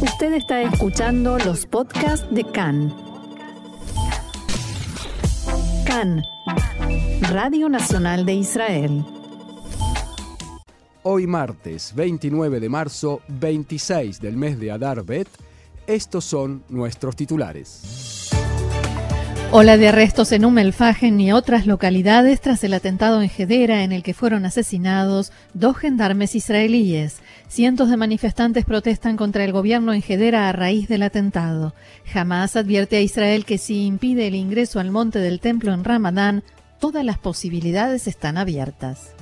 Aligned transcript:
Usted 0.00 0.34
está 0.34 0.60
escuchando 0.60 1.38
los 1.38 1.64
podcasts 1.64 2.26
de 2.30 2.44
CAN. 2.44 2.94
CAN, 5.86 6.22
Radio 7.30 7.70
Nacional 7.70 8.26
de 8.26 8.34
Israel. 8.34 9.04
Hoy 11.02 11.26
martes 11.26 11.94
29 11.94 12.60
de 12.60 12.68
marzo, 12.68 13.22
26 13.28 14.20
del 14.20 14.36
mes 14.36 14.60
de 14.60 14.70
Adar 14.70 15.02
Bet, 15.02 15.28
estos 15.86 16.26
son 16.26 16.62
nuestros 16.68 17.16
titulares. 17.16 18.30
Ola 19.52 19.78
de 19.78 19.88
arrestos 19.88 20.32
en 20.32 20.44
Umm 20.44 20.58
y 21.20 21.32
otras 21.32 21.66
localidades 21.66 22.40
tras 22.40 22.62
el 22.64 22.74
atentado 22.74 23.22
en 23.22 23.30
Hedera 23.34 23.84
en 23.84 23.92
el 23.92 24.02
que 24.02 24.12
fueron 24.12 24.44
asesinados 24.44 25.32
dos 25.54 25.78
gendarmes 25.78 26.34
israelíes. 26.34 27.20
Cientos 27.48 27.88
de 27.88 27.96
manifestantes 27.96 28.64
protestan 28.64 29.16
contra 29.16 29.44
el 29.44 29.52
gobierno 29.52 29.92
en 29.94 30.02
Hedera 30.06 30.48
a 30.48 30.52
raíz 30.52 30.88
del 30.88 31.02
atentado. 31.02 31.74
Hamas 32.12 32.56
advierte 32.56 32.96
a 32.96 33.00
Israel 33.00 33.44
que 33.44 33.56
si 33.56 33.86
impide 33.86 34.26
el 34.26 34.34
ingreso 34.34 34.80
al 34.80 34.90
monte 34.90 35.20
del 35.20 35.40
templo 35.40 35.72
en 35.72 35.84
Ramadán, 35.84 36.42
todas 36.80 37.04
las 37.04 37.18
posibilidades 37.18 38.08
están 38.08 38.36
abiertas. 38.36 39.15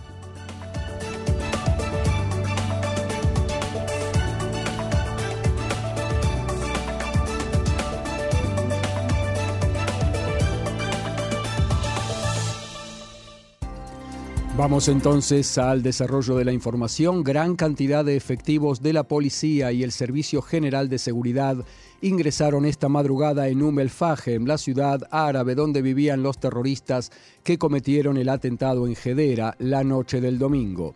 Vamos 14.56 14.86
entonces 14.86 15.58
al 15.58 15.82
desarrollo 15.82 16.36
de 16.36 16.44
la 16.44 16.52
información. 16.52 17.24
Gran 17.24 17.56
cantidad 17.56 18.04
de 18.04 18.14
efectivos 18.14 18.80
de 18.80 18.92
la 18.92 19.02
policía 19.02 19.72
y 19.72 19.82
el 19.82 19.90
Servicio 19.90 20.42
General 20.42 20.88
de 20.88 20.98
Seguridad 20.98 21.56
ingresaron 22.00 22.64
esta 22.64 22.88
madrugada 22.88 23.48
en 23.48 23.62
Umm 23.62 23.80
el 23.80 23.90
en 24.26 24.46
la 24.46 24.56
ciudad 24.56 25.08
árabe 25.10 25.56
donde 25.56 25.82
vivían 25.82 26.22
los 26.22 26.38
terroristas 26.38 27.10
que 27.42 27.58
cometieron 27.58 28.16
el 28.16 28.28
atentado 28.28 28.86
en 28.86 28.94
Hedera 28.94 29.56
la 29.58 29.82
noche 29.82 30.20
del 30.20 30.38
domingo. 30.38 30.94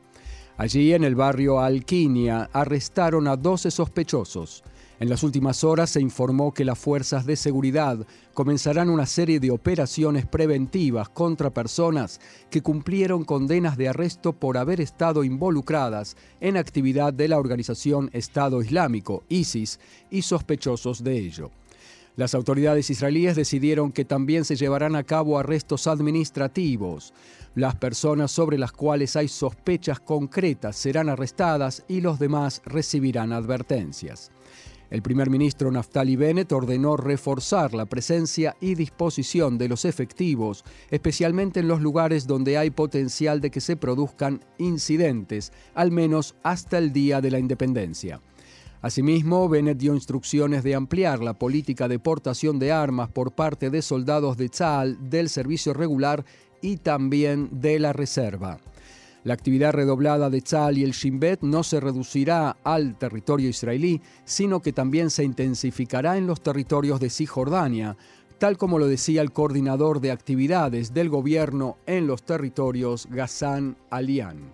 Allí, 0.56 0.92
en 0.92 1.02
el 1.02 1.16
barrio 1.16 1.58
Alquinia, 1.58 2.50
arrestaron 2.52 3.26
a 3.26 3.36
12 3.36 3.72
sospechosos. 3.72 4.62
En 5.00 5.08
las 5.08 5.22
últimas 5.22 5.62
horas 5.62 5.90
se 5.90 6.00
informó 6.00 6.52
que 6.52 6.64
las 6.64 6.76
fuerzas 6.76 7.24
de 7.24 7.36
seguridad 7.36 8.04
comenzarán 8.34 8.90
una 8.90 9.06
serie 9.06 9.38
de 9.38 9.52
operaciones 9.52 10.26
preventivas 10.26 11.08
contra 11.08 11.50
personas 11.50 12.20
que 12.50 12.62
cumplieron 12.62 13.24
condenas 13.24 13.76
de 13.76 13.88
arresto 13.88 14.32
por 14.32 14.58
haber 14.58 14.80
estado 14.80 15.22
involucradas 15.22 16.16
en 16.40 16.56
actividad 16.56 17.12
de 17.12 17.28
la 17.28 17.38
organización 17.38 18.10
Estado 18.12 18.60
Islámico, 18.60 19.22
ISIS, 19.28 19.78
y 20.10 20.22
sospechosos 20.22 21.04
de 21.04 21.16
ello. 21.16 21.52
Las 22.16 22.34
autoridades 22.34 22.90
israelíes 22.90 23.36
decidieron 23.36 23.92
que 23.92 24.04
también 24.04 24.44
se 24.44 24.56
llevarán 24.56 24.96
a 24.96 25.04
cabo 25.04 25.38
arrestos 25.38 25.86
administrativos. 25.86 27.14
Las 27.54 27.76
personas 27.76 28.32
sobre 28.32 28.58
las 28.58 28.72
cuales 28.72 29.14
hay 29.14 29.28
sospechas 29.28 30.00
concretas 30.00 30.74
serán 30.74 31.08
arrestadas 31.08 31.84
y 31.86 32.00
los 32.00 32.18
demás 32.18 32.62
recibirán 32.64 33.32
advertencias. 33.32 34.32
El 34.90 35.02
primer 35.02 35.28
ministro 35.28 35.70
Naftali 35.70 36.16
Bennett 36.16 36.50
ordenó 36.52 36.96
reforzar 36.96 37.74
la 37.74 37.84
presencia 37.84 38.56
y 38.60 38.74
disposición 38.74 39.58
de 39.58 39.68
los 39.68 39.84
efectivos, 39.84 40.64
especialmente 40.90 41.60
en 41.60 41.68
los 41.68 41.82
lugares 41.82 42.26
donde 42.26 42.56
hay 42.56 42.70
potencial 42.70 43.42
de 43.42 43.50
que 43.50 43.60
se 43.60 43.76
produzcan 43.76 44.40
incidentes, 44.56 45.52
al 45.74 45.90
menos 45.90 46.36
hasta 46.42 46.78
el 46.78 46.92
día 46.92 47.20
de 47.20 47.30
la 47.30 47.38
independencia. 47.38 48.20
Asimismo, 48.80 49.48
Bennett 49.48 49.76
dio 49.76 49.94
instrucciones 49.94 50.62
de 50.62 50.74
ampliar 50.74 51.20
la 51.20 51.34
política 51.34 51.88
de 51.88 51.98
portación 51.98 52.58
de 52.58 52.72
armas 52.72 53.10
por 53.10 53.32
parte 53.32 53.70
de 53.70 53.82
soldados 53.82 54.36
de 54.36 54.48
Tzal, 54.48 55.10
del 55.10 55.28
servicio 55.28 55.74
regular 55.74 56.24
y 56.62 56.76
también 56.76 57.48
de 57.60 57.78
la 57.78 57.92
reserva. 57.92 58.58
La 59.24 59.34
actividad 59.34 59.72
redoblada 59.72 60.30
de 60.30 60.40
Tzal 60.40 60.78
y 60.78 60.84
el 60.84 60.92
Shin 60.92 61.18
Bet 61.18 61.42
no 61.42 61.62
se 61.62 61.80
reducirá 61.80 62.56
al 62.62 62.96
territorio 62.96 63.48
israelí, 63.48 64.00
sino 64.24 64.60
que 64.60 64.72
también 64.72 65.10
se 65.10 65.24
intensificará 65.24 66.16
en 66.16 66.26
los 66.26 66.40
territorios 66.40 67.00
de 67.00 67.10
Cisjordania, 67.10 67.96
tal 68.38 68.56
como 68.56 68.78
lo 68.78 68.86
decía 68.86 69.20
el 69.20 69.32
coordinador 69.32 70.00
de 70.00 70.12
actividades 70.12 70.94
del 70.94 71.08
gobierno 71.08 71.76
en 71.86 72.06
los 72.06 72.22
territorios 72.22 73.08
Ghassan 73.10 73.76
Alian. 73.90 74.52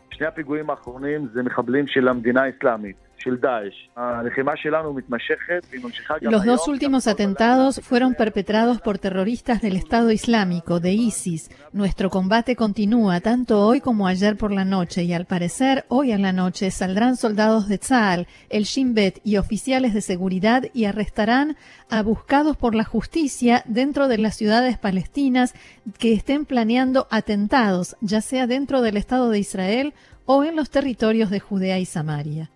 Los 6.21 6.45
dos 6.45 6.69
últimos 6.69 7.07
atentados 7.07 7.81
fueron 7.83 8.15
perpetrados 8.15 8.81
por 8.81 8.99
terroristas 8.99 9.63
del 9.63 9.77
Estado 9.77 10.11
Islámico, 10.11 10.81
de 10.81 10.93
ISIS. 10.93 11.51
Nuestro 11.73 12.11
combate 12.11 12.57
continúa 12.57 13.21
tanto 13.21 13.67
hoy 13.67 13.81
como 13.81 14.07
ayer 14.07 14.37
por 14.37 14.53
la 14.53 14.65
noche 14.65 15.05
y 15.05 15.13
al 15.13 15.27
parecer 15.27 15.85
hoy 15.89 16.13
a 16.13 16.19
la 16.19 16.33
noche 16.33 16.71
saldrán 16.71 17.17
soldados 17.17 17.69
de 17.69 17.79
Tzal, 17.79 18.27
el 18.51 18.65
Shin 18.65 18.95
Bet 18.95 19.21
y 19.25 19.37
oficiales 19.37 19.95
de 19.95 20.01
seguridad 20.01 20.65
y 20.73 20.85
arrestarán 20.85 21.57
a 21.91 22.03
buscados 22.03 22.57
por 22.57 22.75
la 22.75 22.85
justicia 22.85 23.63
dentro 23.67 24.09
de 24.09 24.19
las 24.19 24.37
ciudades 24.37 24.79
palestinas 24.79 25.55
que 25.99 26.13
estén 26.13 26.45
planeando 26.45 27.07
atentados, 27.11 27.97
ya 28.01 28.21
sea 28.21 28.47
dentro 28.47 28.83
del 28.83 28.97
Estado 28.97 29.31
de 29.31 29.39
Israel 29.39 29.95
o 30.27 30.45
en 30.45 30.57
los 30.57 30.71
territorios 30.71 31.31
de 31.31 31.41
Judea 31.41 31.79
y 31.79 31.85
Samaria. 31.85 32.51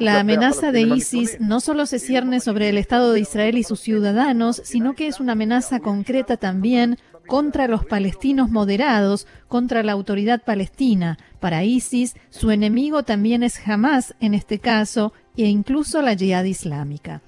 La 0.00 0.20
amenaza 0.20 0.70
de 0.70 0.82
ISIS 0.82 1.40
no 1.40 1.60
solo 1.60 1.84
se 1.86 1.98
cierne 1.98 2.38
sobre 2.38 2.68
el 2.68 2.78
Estado 2.78 3.12
de 3.12 3.20
Israel 3.20 3.58
y 3.58 3.64
sus 3.64 3.80
ciudadanos, 3.80 4.56
sino 4.64 4.94
que 4.94 5.08
es 5.08 5.18
una 5.18 5.32
amenaza 5.32 5.80
concreta 5.80 6.36
también 6.36 6.96
contra 7.26 7.66
los 7.66 7.84
palestinos 7.84 8.50
moderados, 8.50 9.26
contra 9.48 9.82
la 9.82 9.92
autoridad 9.92 10.42
palestina. 10.44 11.18
Para 11.40 11.64
ISIS, 11.64 12.14
su 12.30 12.50
enemigo 12.50 13.02
también 13.02 13.42
es 13.42 13.66
Hamas 13.66 14.14
en 14.20 14.34
este 14.34 14.60
caso, 14.60 15.12
e 15.36 15.46
incluso 15.46 16.02
la 16.02 16.12
yihad 16.12 16.44
islámica. 16.44 17.20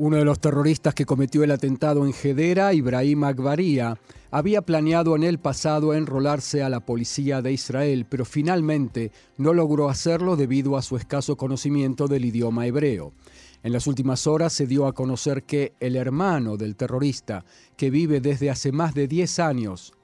Uno 0.00 0.16
de 0.16 0.24
los 0.24 0.38
terroristas 0.38 0.94
que 0.94 1.04
cometió 1.04 1.42
el 1.42 1.50
atentado 1.50 2.06
en 2.06 2.14
Hedera, 2.14 2.72
Ibrahim 2.72 3.24
Akbaria, 3.24 3.98
había 4.30 4.62
planeado 4.62 5.16
en 5.16 5.24
el 5.24 5.40
pasado 5.40 5.92
enrolarse 5.92 6.62
a 6.62 6.68
la 6.68 6.78
policía 6.78 7.42
de 7.42 7.50
Israel, 7.50 8.06
pero 8.08 8.24
finalmente 8.24 9.10
no 9.38 9.52
logró 9.52 9.88
hacerlo 9.88 10.36
debido 10.36 10.76
a 10.76 10.82
su 10.82 10.96
escaso 10.96 11.36
conocimiento 11.36 12.06
del 12.06 12.26
idioma 12.26 12.64
hebreo. 12.68 13.12
En 13.64 13.72
las 13.72 13.88
últimas 13.88 14.28
horas 14.28 14.52
se 14.52 14.68
dio 14.68 14.86
a 14.86 14.92
conocer 14.92 15.42
que 15.42 15.72
el 15.80 15.96
hermano 15.96 16.56
del 16.56 16.76
terrorista, 16.76 17.44
que 17.76 17.90
vive 17.90 18.20
desde 18.20 18.50
hace 18.50 18.70
más 18.70 18.94
de 18.94 19.08
10 19.08 19.40
años, 19.40 19.94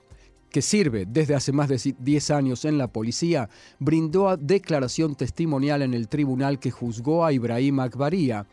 que 0.50 0.60
sirve 0.60 1.06
desde 1.06 1.36
hace 1.36 1.52
más 1.52 1.68
de 1.68 1.94
10 1.96 2.30
años 2.32 2.64
en 2.64 2.78
la 2.78 2.88
policía, 2.88 3.48
brindó 3.78 4.36
declaración 4.36 5.14
testimonial 5.14 5.82
en 5.82 5.94
el 5.94 6.08
tribunal 6.08 6.58
que 6.58 6.72
juzgó 6.72 7.24
a 7.24 7.32
Ibrahim 7.32 7.78
Akbaria 7.78 8.44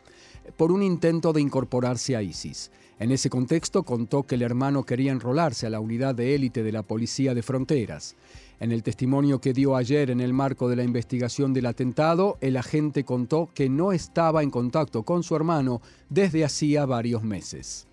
por 0.56 0.72
un 0.72 0.82
intento 0.82 1.32
de 1.32 1.40
incorporarse 1.40 2.16
a 2.16 2.22
ISIS. 2.22 2.70
En 2.98 3.10
ese 3.10 3.30
contexto 3.30 3.82
contó 3.82 4.22
que 4.24 4.36
el 4.36 4.42
hermano 4.42 4.84
quería 4.84 5.12
enrolarse 5.12 5.66
a 5.66 5.70
la 5.70 5.80
unidad 5.80 6.14
de 6.14 6.34
élite 6.34 6.62
de 6.62 6.72
la 6.72 6.82
Policía 6.82 7.34
de 7.34 7.42
Fronteras. 7.42 8.14
En 8.60 8.70
el 8.70 8.84
testimonio 8.84 9.40
que 9.40 9.52
dio 9.52 9.74
ayer 9.74 10.08
en 10.10 10.20
el 10.20 10.32
marco 10.32 10.68
de 10.68 10.76
la 10.76 10.84
investigación 10.84 11.52
del 11.52 11.66
atentado, 11.66 12.38
el 12.40 12.56
agente 12.56 13.02
contó 13.02 13.50
que 13.54 13.68
no 13.68 13.92
estaba 13.92 14.44
en 14.44 14.50
contacto 14.50 15.02
con 15.02 15.24
su 15.24 15.34
hermano 15.34 15.82
desde 16.10 16.44
hacía 16.44 16.86
varios 16.86 17.24
meses. 17.24 17.88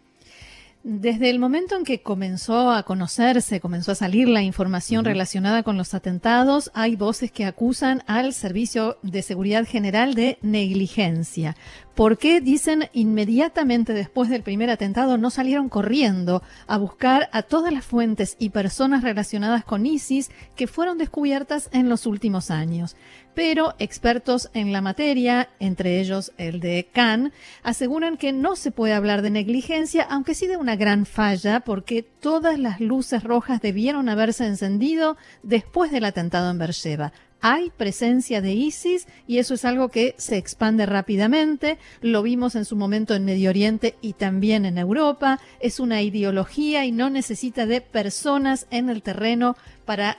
Desde 0.84 1.30
el 1.30 1.40
momento 1.40 1.76
en 1.76 1.84
que 1.84 2.02
comenzó 2.02 2.72
a 2.72 2.84
conocerse, 2.84 3.60
comenzó 3.60 3.92
a 3.92 3.96
salir 3.96 4.30
la 4.30 4.44
información 4.44 5.04
relacionada 5.04 5.62
con 5.62 5.76
los 5.76 5.94
atentados, 5.94 6.72
hay 6.74 6.96
voces 6.96 7.34
que 7.34 7.44
acusan 7.44 8.02
al 8.08 8.34
Servicio 8.34 8.98
de 9.04 9.22
Seguridad 9.22 9.68
General 9.68 10.14
de 10.14 10.38
negligencia. 10.42 11.58
¿Por 12.00 12.18
qué 12.18 12.40
dicen 12.40 12.88
inmediatamente 12.94 13.92
después 13.92 14.30
del 14.30 14.42
primer 14.42 14.70
atentado 14.70 15.18
no 15.18 15.30
salieron 15.30 15.68
corriendo 15.68 16.42
a 16.66 16.78
buscar 16.78 17.28
a 17.34 17.42
todas 17.42 17.74
las 17.74 17.84
fuentes 17.84 18.38
y 18.40 18.52
personas 18.52 19.04
relacionadas 19.04 19.66
con 19.66 19.86
ISIS 19.86 20.32
que 20.56 20.68
fueron 20.68 20.98
descubiertas 20.98 21.68
en 21.74 21.90
los 21.90 22.06
últimos 22.06 22.52
años? 22.52 22.96
Pero 23.34 23.76
expertos 23.80 24.50
en 24.54 24.72
la 24.72 24.80
materia, 24.80 25.50
entre 25.60 26.00
ellos 26.00 26.32
el 26.38 26.62
de 26.62 26.88
Khan, 26.90 27.34
aseguran 27.64 28.16
que 28.16 28.32
no 28.32 28.56
se 28.56 28.72
puede 28.72 28.94
hablar 28.94 29.22
de 29.22 29.32
negligencia, 29.32 30.04
aunque 30.04 30.36
sí 30.36 30.48
de 30.48 30.56
una 30.56 30.78
gran 30.78 31.06
falla, 31.06 31.60
porque 31.60 32.02
todas 32.02 32.58
las 32.58 32.80
luces 32.80 33.26
rojas 33.26 33.60
debieron 33.60 34.08
haberse 34.08 34.46
encendido 34.46 35.18
después 35.44 35.92
del 35.92 36.06
atentado 36.06 36.50
en 36.50 36.60
Beersheba 36.60 37.12
hay 37.42 37.72
presencia 37.76 38.42
de 38.42 38.54
ISIS 38.54 39.08
y 39.28 39.38
eso 39.38 39.54
es 39.54 39.66
algo 39.66 39.90
que 39.90 40.16
se 40.18 40.38
expande 40.38 40.86
rápidamente. 40.86 41.78
Lo 42.02 42.22
vimos 42.22 42.56
en 42.56 42.66
su 42.66 42.76
momento 42.76 43.16
en 43.16 43.26
Medio 43.26 43.50
Oriente 43.50 43.96
y 44.02 44.14
también 44.14 44.66
en 44.66 44.78
Europa. 44.78 45.40
Es 45.60 45.80
una 45.80 46.02
ideología 46.02 46.86
y 46.86 46.92
no 46.92 47.10
necesita 47.10 47.66
de 47.66 47.82
personas 47.82 48.68
en 48.72 48.90
el 48.90 49.02
terreno 49.02 49.56
para, 49.86 50.18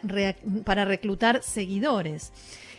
para 0.64 0.84
reclutar 0.84 1.42
seguidores. 1.42 2.32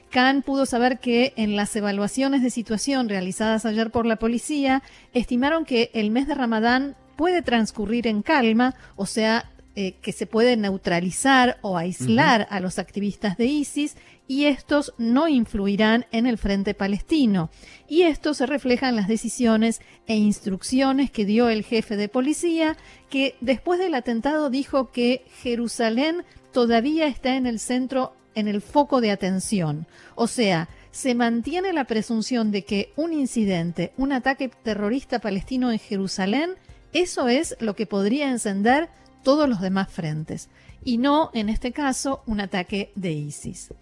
Khan 0.10 0.42
pudo 0.42 0.66
saber 0.66 1.00
que 1.00 1.34
en 1.38 1.56
las 1.56 1.76
evaluaciones 1.76 2.44
de 2.44 2.50
situación 2.50 3.08
realizadas 3.08 3.66
ayer 3.66 3.92
por 3.92 4.06
la 4.06 4.18
policía, 4.18 4.84
estimaron 5.14 5.64
que 5.64 5.90
el 5.94 6.12
mes 6.12 6.28
de 6.28 6.36
Ramadán 6.36 6.96
puede 7.16 7.42
transcurrir 7.42 8.08
en 8.08 8.22
calma, 8.22 8.76
o 8.98 9.06
sea, 9.06 9.50
eh, 9.74 9.94
que 10.02 10.12
se 10.12 10.26
puede 10.26 10.58
neutralizar 10.58 11.58
o 11.62 11.78
aislar 11.78 12.46
a 12.50 12.60
los 12.60 12.78
activistas 12.78 13.38
de 13.38 13.46
ISIS 13.46 13.96
y 14.31 14.45
estos 14.45 14.94
no 14.98 15.28
influirán 15.28 16.06
en 16.13 16.25
el 16.25 16.38
frente 16.38 16.74
palestino. 16.74 17.50
Y 17.89 18.04
esto 18.04 18.33
se 18.33 18.45
refleja 18.45 18.88
en 18.88 18.95
las 18.95 19.10
decisiones 19.10 19.81
e 20.07 20.16
instrucciones 20.16 21.12
que 21.12 21.25
dio 21.25 21.50
el 21.50 21.66
jefe 21.66 21.98
de 21.98 22.07
policía, 22.07 22.78
que 23.10 23.36
después 23.42 23.78
del 23.78 23.94
atentado 23.94 24.50
dijo 24.50 24.89
que 24.94 25.25
Jerusalén 25.42 26.24
todavía 26.54 27.07
está 27.07 27.36
en 27.36 27.45
el 27.45 27.60
centro, 27.60 28.13
en 28.33 28.48
el 28.48 28.62
foco 28.62 29.01
de 29.01 29.12
atención. 29.12 29.86
O 30.16 30.28
sea, 30.28 30.69
se 30.92 31.13
mantiene 31.13 31.74
la 31.74 31.83
presunción 31.83 32.51
de 32.51 32.63
que 32.63 32.94
un 32.95 33.12
incidente, 33.12 33.92
un 33.98 34.13
ataque 34.13 34.48
terrorista 34.48 35.19
palestino 35.19 35.74
en 35.74 35.80
Jerusalén, 35.80 36.51
eso 36.94 37.28
es 37.28 37.57
lo 37.60 37.75
que 37.75 37.86
podría 37.86 38.30
encender 38.30 38.88
todos 39.24 39.50
los 39.50 39.60
demás 39.60 39.92
frentes 39.92 40.48
y 40.83 41.00
no, 41.00 41.31
en 41.33 41.50
este 41.50 41.74
caso, 41.74 42.24
un 42.25 42.39
ataque 42.39 42.92
de 42.95 43.12
ISIS. 43.12 43.74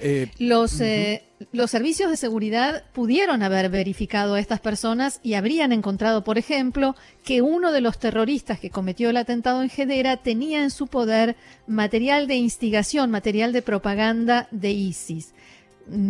Eh, 0.00 0.30
los, 0.38 0.80
eh, 0.80 1.24
los 1.52 1.70
servicios 1.70 2.10
de 2.10 2.16
seguridad 2.16 2.84
pudieron 2.92 3.42
haber 3.42 3.68
verificado 3.70 4.34
a 4.34 4.40
estas 4.40 4.60
personas 4.60 5.20
y 5.22 5.34
habrían 5.34 5.72
encontrado, 5.72 6.24
por 6.24 6.38
ejemplo, 6.38 6.94
que 7.24 7.42
uno 7.42 7.72
de 7.72 7.80
los 7.80 7.98
terroristas 7.98 8.60
que 8.60 8.70
cometió 8.70 9.10
el 9.10 9.16
atentado 9.16 9.62
en 9.62 9.70
Hedera 9.74 10.16
tenía 10.18 10.62
en 10.62 10.70
su 10.70 10.86
poder 10.86 11.36
material 11.66 12.26
de 12.26 12.36
instigación, 12.36 13.10
material 13.10 13.52
de 13.52 13.62
propaganda 13.62 14.48
de 14.50 14.70
ISIS. 14.70 15.34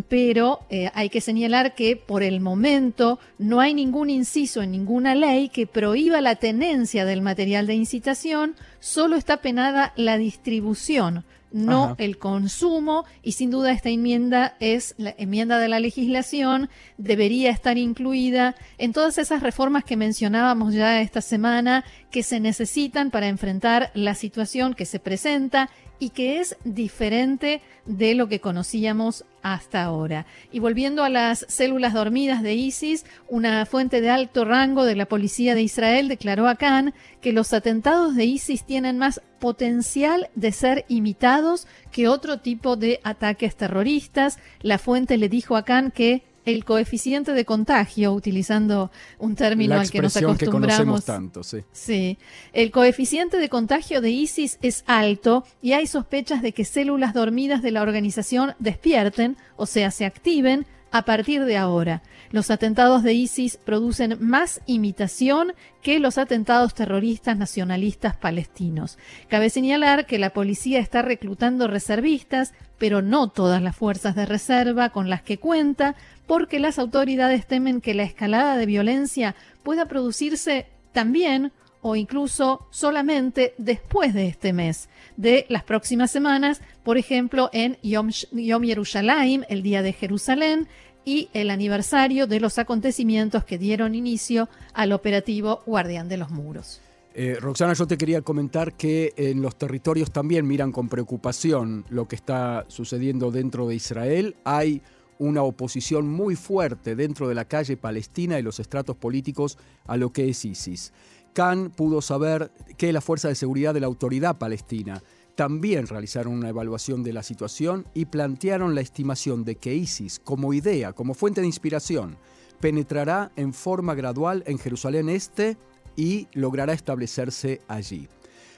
Pero 0.09 0.61
eh, 0.71 0.91
hay 0.95 1.09
que 1.09 1.21
señalar 1.21 1.77
que 1.77 1.95
por 1.95 2.25
el 2.25 2.41
momento 2.41 3.21
no 3.39 3.61
hay 3.61 3.75
ningún 3.75 4.11
inciso 4.11 4.61
en 4.61 4.73
ninguna 4.73 5.15
ley 5.15 5.51
que 5.51 5.69
prohíba 5.69 6.21
la 6.21 6.35
tenencia 6.35 7.05
del 7.05 7.23
material 7.23 7.69
de 7.69 7.75
incitación, 7.75 8.57
solo 8.81 9.15
está 9.15 9.37
penada 9.37 9.93
la 9.95 10.19
distribución, 10.19 11.25
no 11.53 11.95
el 11.99 12.19
consumo, 12.19 13.05
y 13.23 13.33
sin 13.33 13.51
duda 13.51 13.73
esta 13.73 13.89
enmienda 13.89 14.57
es 14.61 14.95
la 14.99 15.15
enmienda 15.19 15.59
de 15.59 15.69
la 15.69 15.81
legislación, 15.81 16.69
debería 16.97 17.51
estar 17.51 17.79
incluida 17.79 18.55
en 18.79 18.93
todas 18.93 19.19
esas 19.19 19.43
reformas 19.43 19.85
que 19.85 19.97
mencionábamos 19.97 20.75
ya 20.75 21.01
esta 21.01 21.21
semana 21.21 21.85
que 22.11 22.23
se 22.23 22.41
necesitan 22.41 23.11
para 23.11 23.29
enfrentar 23.29 23.91
la 23.95 24.15
situación 24.15 24.75
que 24.75 24.87
se 24.87 24.99
presenta 24.99 25.71
y 25.99 26.11
que 26.11 26.41
es 26.41 26.57
diferente 26.65 27.61
de 27.87 28.15
lo 28.15 28.29
que 28.29 28.41
conocíamos 28.41 29.25
hasta 29.53 29.83
ahora. 29.83 30.27
Y 30.53 30.59
volviendo 30.59 31.05
a 31.05 31.09
las 31.09 31.47
células 31.49 31.95
dormidas 31.95 32.43
de 32.43 32.55
ISIS, 32.55 33.05
una 33.29 33.67
fuente 33.67 34.01
de 34.01 34.11
alto 34.11 34.45
rango 34.45 34.85
de 34.85 34.97
la 34.97 35.07
policía 35.07 35.55
de 35.55 35.63
Israel 35.63 36.09
declaró 36.09 36.49
a 36.49 36.57
Khan 36.57 36.95
que 37.21 37.33
los 37.33 37.53
atentados 37.53 38.15
de 38.15 38.25
ISIS 38.25 38.65
tienen 38.65 38.99
más 38.99 39.21
potencial 39.39 40.29
de 40.35 40.53
ser 40.53 40.85
imitados 40.89 41.67
que 41.93 42.09
otro 42.09 42.41
tipo 42.41 42.77
de 42.77 43.01
ataques 43.05 43.57
terroristas. 43.57 44.39
La 44.61 44.79
fuente 44.79 45.17
le 45.17 45.29
dijo 45.29 45.57
a 45.57 45.65
Khan 45.65 45.91
que 45.91 46.23
el 46.49 46.65
coeficiente 46.65 47.33
de 47.33 47.45
contagio, 47.45 48.13
utilizando 48.13 48.91
un 49.19 49.35
término 49.35 49.79
al 49.79 49.91
que 49.91 50.01
nos 50.01 50.17
acostumbramos. 50.17 51.05
tanto, 51.05 51.43
sí. 51.43 51.59
Sí. 51.73 52.19
El 52.53 52.71
coeficiente 52.71 53.39
de 53.39 53.49
contagio 53.49 54.01
de 54.01 54.11
ISIS 54.11 54.59
es 54.63 54.83
alto 54.87 55.45
y 55.61 55.73
hay 55.73 55.87
sospechas 55.87 56.41
de 56.41 56.53
que 56.53 56.65
células 56.65 57.13
dormidas 57.13 57.63
de 57.63 57.71
la 57.71 57.83
organización 57.83 58.55
despierten, 58.59 59.37
o 59.57 59.67
sea, 59.67 59.91
se 59.91 60.07
activen 60.07 60.67
a 60.91 61.05
partir 61.05 61.45
de 61.45 61.57
ahora. 61.57 62.03
Los 62.31 62.51
atentados 62.51 63.03
de 63.03 63.15
ISIS 63.15 63.57
producen 63.57 64.17
más 64.21 64.61
imitación 64.67 65.55
que 65.83 65.99
los 65.99 66.19
atentados 66.19 66.75
terroristas 66.75 67.37
nacionalistas 67.37 68.17
palestinos. 68.17 68.99
Cabe 69.29 69.51
señalar 69.51 70.07
que 70.07 70.19
la 70.19 70.31
policía 70.31 70.79
está 70.79 71.03
reclutando 71.03 71.69
reservistas, 71.69 72.53
pero 72.77 73.03
no 73.03 73.29
todas 73.29 73.63
las 73.63 73.77
fuerzas 73.77 74.15
de 74.15 74.27
reserva 74.27 74.91
con 74.91 75.09
las 75.09 75.23
que 75.23 75.39
cuenta, 75.39 75.97
porque 76.27 76.61
las 76.61 76.79
autoridades 76.79 77.47
temen 77.47 77.81
que 77.81 77.95
la 77.95 78.03
escalada 78.03 78.57
de 78.57 78.67
violencia 78.67 79.35
pueda 79.63 79.87
producirse 79.87 80.67
también 80.93 81.53
o 81.83 81.97
incluso 81.97 82.67
solamente 82.71 83.55
después 83.59 84.15
de 84.15 84.27
este 84.29 84.53
mes, 84.53 84.89
de 85.17 85.47
las 85.49 85.65
próximas 85.65 86.11
semanas, 86.11 86.61
por 86.83 86.99
ejemplo, 86.99 87.51
en 87.53 87.79
Yom, 87.83 88.11
Yerushalayim, 88.33 89.45
el 89.49 89.63
Día 89.63 89.83
de 89.83 89.93
Jerusalén, 89.93 90.69
y 91.05 91.31
el 91.33 91.49
aniversario 91.49 92.27
de 92.27 92.39
los 92.39 92.59
acontecimientos 92.59 93.43
que 93.43 93.57
dieron 93.57 93.95
inicio 93.95 94.49
al 94.75 94.93
operativo 94.93 95.63
Guardián 95.65 96.07
de 96.07 96.19
los 96.19 96.31
Muros. 96.31 96.83
Eh, 97.15 97.39
Roxana, 97.41 97.73
yo 97.73 97.87
te 97.87 97.97
quería 97.97 98.21
comentar 98.21 98.75
que 98.75 99.15
en 99.17 99.41
los 99.41 99.57
territorios 99.57 100.11
también 100.11 100.47
miran 100.47 100.71
con 100.71 100.89
preocupación 100.89 101.87
lo 101.89 102.07
que 102.07 102.15
está 102.15 102.67
sucediendo 102.69 103.31
dentro 103.31 103.67
de 103.67 103.75
Israel. 103.75 104.37
Hay 104.45 104.83
una 105.19 105.43
oposición 105.43 106.09
muy 106.09 106.37
fuerte 106.37 106.95
dentro 106.95 107.29
de 107.29 107.35
la 107.35 107.47
calle 107.47 107.77
palestina 107.77 108.39
y 108.39 108.43
los 108.43 108.61
estratos 108.61 108.97
políticos 108.97 109.59
a 109.87 109.97
lo 109.97 110.13
que 110.13 110.29
es 110.29 110.45
ISIS. 110.45 110.93
Khan 111.33 111.71
pudo 111.71 112.03
saber 112.03 112.51
que 112.77 112.93
la 112.93 113.01
Fuerza 113.01 113.29
de 113.29 113.35
Seguridad 113.35 113.75
de 113.75 113.81
la 113.81 113.87
Autoridad 113.87 114.39
Palestina 114.39 115.03
también 115.35 115.87
realizaron 115.87 116.33
una 116.33 116.49
evaluación 116.49 117.05
de 117.05 117.13
la 117.13 117.23
situación 117.23 117.87
y 117.95 118.07
plantearon 118.07 118.75
la 118.75 118.81
estimación 118.81 119.45
de 119.45 119.55
que 119.55 119.75
ISIS, 119.75 120.19
como 120.19 120.53
idea, 120.53 120.93
como 120.93 121.15
fuente 121.15 121.41
de 121.41 121.47
inspiración, 121.47 122.17
penetrará 122.61 123.31
en 123.37 123.55
forma 123.55 123.95
gradual 123.95 124.43
en 124.47 124.59
Jerusalén 124.59 125.09
Este 125.09 125.57
y 125.95 126.27
logrará 126.33 126.73
establecerse 126.73 127.61
allí. 127.69 128.09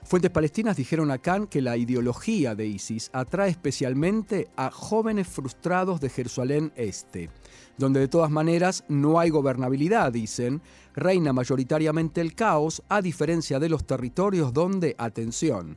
Fuentes 0.02 0.31
palestinas 0.31 0.76
dijeron 0.76 1.11
a 1.11 1.19
Khan 1.19 1.47
que 1.47 1.61
la 1.61 1.76
ideología 1.76 2.55
de 2.55 2.67
ISIS 2.67 3.11
atrae 3.12 3.50
especialmente 3.50 4.49
a 4.56 4.70
jóvenes 4.70 5.29
frustrados 5.29 6.00
de 6.00 6.08
Jerusalén 6.08 6.73
Este, 6.75 7.31
donde 7.76 8.00
de 8.00 8.08
todas 8.08 8.31
maneras 8.31 8.85
no 8.88 9.20
hay 9.20 9.31
gobernabilidad, 9.31 10.12
dicen, 10.12 10.62
reina 10.94 11.32
mayoritariamente 11.32 12.20
el 12.20 12.35
caos, 12.35 12.82
a 12.88 13.02
diferencia 13.02 13.58
de 13.58 13.69
los 13.69 13.87
territorios 13.87 14.52
donde, 14.52 14.97
atención, 14.99 15.76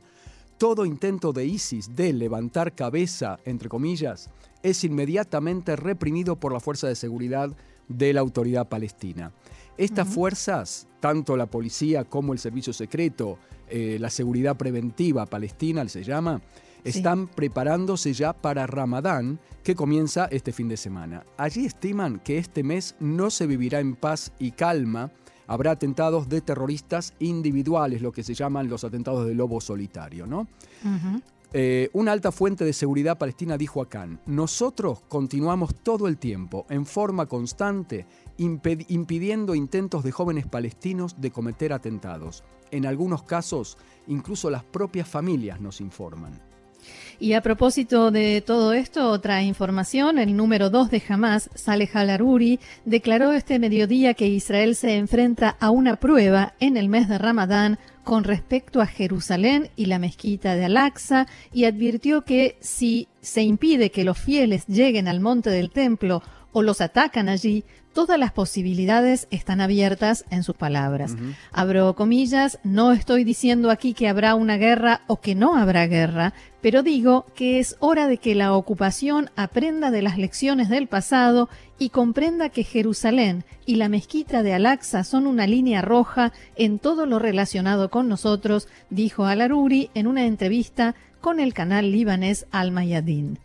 todo 0.58 0.86
intento 0.86 1.32
de 1.32 1.44
ISIS 1.44 1.94
de 1.94 2.12
levantar 2.12 2.74
cabeza, 2.74 3.38
entre 3.44 3.68
comillas, 3.68 4.30
es 4.62 4.82
inmediatamente 4.84 5.76
reprimido 5.76 6.36
por 6.36 6.52
la 6.52 6.60
fuerza 6.60 6.88
de 6.88 6.96
seguridad 6.96 7.50
de 7.88 8.12
la 8.14 8.20
autoridad 8.20 8.68
palestina. 8.68 9.32
Estas 9.76 10.08
fuerzas, 10.08 10.86
tanto 11.00 11.36
la 11.36 11.46
policía 11.46 12.04
como 12.04 12.32
el 12.32 12.38
servicio 12.38 12.72
secreto, 12.72 13.38
eh, 13.68 13.98
la 14.00 14.10
seguridad 14.10 14.56
preventiva 14.56 15.26
palestina 15.26 15.88
se 15.88 16.04
llama, 16.04 16.40
están 16.84 17.26
preparándose 17.28 18.12
ya 18.12 18.32
para 18.34 18.66
Ramadán, 18.66 19.40
que 19.62 19.74
comienza 19.74 20.26
este 20.26 20.52
fin 20.52 20.68
de 20.68 20.76
semana. 20.76 21.24
Allí 21.38 21.64
estiman 21.64 22.20
que 22.20 22.38
este 22.38 22.62
mes 22.62 22.94
no 23.00 23.30
se 23.30 23.46
vivirá 23.46 23.80
en 23.80 23.96
paz 23.96 24.32
y 24.38 24.52
calma, 24.52 25.10
habrá 25.46 25.72
atentados 25.72 26.28
de 26.28 26.40
terroristas 26.40 27.14
individuales, 27.18 28.02
lo 28.02 28.12
que 28.12 28.22
se 28.22 28.34
llaman 28.34 28.68
los 28.68 28.84
atentados 28.84 29.26
de 29.26 29.34
lobo 29.34 29.60
solitario, 29.60 30.26
¿no? 30.26 30.46
Eh, 31.56 31.88
una 31.92 32.10
alta 32.10 32.32
fuente 32.32 32.64
de 32.64 32.72
seguridad 32.72 33.16
palestina 33.16 33.56
dijo 33.56 33.80
a 33.80 33.88
Khan, 33.88 34.20
nosotros 34.26 35.02
continuamos 35.06 35.72
todo 35.72 36.08
el 36.08 36.18
tiempo, 36.18 36.66
en 36.68 36.84
forma 36.84 37.26
constante, 37.26 38.06
impidiendo 38.38 39.54
intentos 39.54 40.02
de 40.02 40.10
jóvenes 40.10 40.48
palestinos 40.48 41.20
de 41.20 41.30
cometer 41.30 41.72
atentados. 41.72 42.42
En 42.72 42.86
algunos 42.86 43.22
casos, 43.22 43.78
incluso 44.08 44.50
las 44.50 44.64
propias 44.64 45.06
familias 45.06 45.60
nos 45.60 45.80
informan. 45.80 46.42
Y 47.20 47.34
a 47.34 47.40
propósito 47.40 48.10
de 48.10 48.42
todo 48.44 48.72
esto, 48.72 49.08
otra 49.08 49.44
información, 49.44 50.18
el 50.18 50.36
número 50.36 50.70
2 50.70 50.90
de 50.90 51.02
Hamas, 51.08 51.50
Saleh 51.54 51.88
al-Aruri, 51.94 52.58
declaró 52.84 53.32
este 53.32 53.60
mediodía 53.60 54.14
que 54.14 54.26
Israel 54.26 54.74
se 54.74 54.96
enfrenta 54.96 55.56
a 55.60 55.70
una 55.70 55.96
prueba 55.96 56.54
en 56.58 56.76
el 56.76 56.88
mes 56.88 57.08
de 57.08 57.18
Ramadán 57.18 57.78
con 58.04 58.22
respecto 58.22 58.80
a 58.80 58.86
Jerusalén 58.86 59.70
y 59.74 59.86
la 59.86 59.98
mezquita 59.98 60.54
de 60.54 60.66
Al-Aqsa 60.66 61.26
y 61.52 61.64
advirtió 61.64 62.22
que 62.24 62.56
si 62.60 63.08
se 63.20 63.42
impide 63.42 63.90
que 63.90 64.04
los 64.04 64.18
fieles 64.18 64.66
lleguen 64.66 65.08
al 65.08 65.20
monte 65.20 65.50
del 65.50 65.70
templo 65.70 66.22
o 66.52 66.62
los 66.62 66.80
atacan 66.80 67.28
allí, 67.28 67.64
todas 67.94 68.18
las 68.18 68.32
posibilidades 68.32 69.28
están 69.30 69.60
abiertas 69.60 70.24
en 70.28 70.42
sus 70.42 70.56
palabras. 70.56 71.16
Abro 71.52 71.94
comillas, 71.94 72.58
no 72.64 72.92
estoy 72.92 73.24
diciendo 73.24 73.70
aquí 73.70 73.94
que 73.94 74.08
habrá 74.08 74.34
una 74.34 74.58
guerra 74.58 75.00
o 75.06 75.20
que 75.20 75.34
no 75.34 75.56
habrá 75.56 75.86
guerra, 75.86 76.34
pero 76.60 76.82
digo 76.82 77.24
que 77.34 77.60
es 77.60 77.76
hora 77.78 78.08
de 78.08 78.18
que 78.18 78.34
la 78.34 78.52
ocupación 78.54 79.30
aprenda 79.36 79.90
de 79.90 80.02
las 80.02 80.18
lecciones 80.18 80.68
del 80.68 80.88
pasado 80.88 81.48
y 81.78 81.90
comprenda 81.90 82.48
que 82.48 82.64
Jerusalén 82.64 83.44
y 83.64 83.76
la 83.76 83.88
mezquita 83.88 84.42
de 84.42 84.54
Al-Aqsa 84.54 85.04
son 85.04 85.26
una 85.26 85.46
línea 85.46 85.80
roja 85.80 86.32
en 86.56 86.78
todo 86.78 87.06
lo 87.06 87.18
relacionado 87.18 87.90
con 87.90 88.08
nosotros, 88.08 88.68
dijo 88.90 89.24
Al-Aruri 89.24 89.90
en 89.94 90.06
una 90.06 90.26
entrevista 90.26 90.94
con 91.20 91.40
el 91.40 91.54
canal 91.54 91.90
libanés 91.90 92.46
Al-Mayadin 92.50 93.38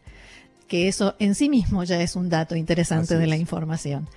que 0.70 0.88
eso 0.88 1.16
en 1.20 1.36
sí 1.36 1.50
mismo 1.50 1.84
ya 1.84 2.02
es 2.02 2.16
un 2.16 2.30
dato 2.30 2.56
interesante 2.56 3.18
de 3.18 3.28
la 3.28 3.36
información. 3.36 4.08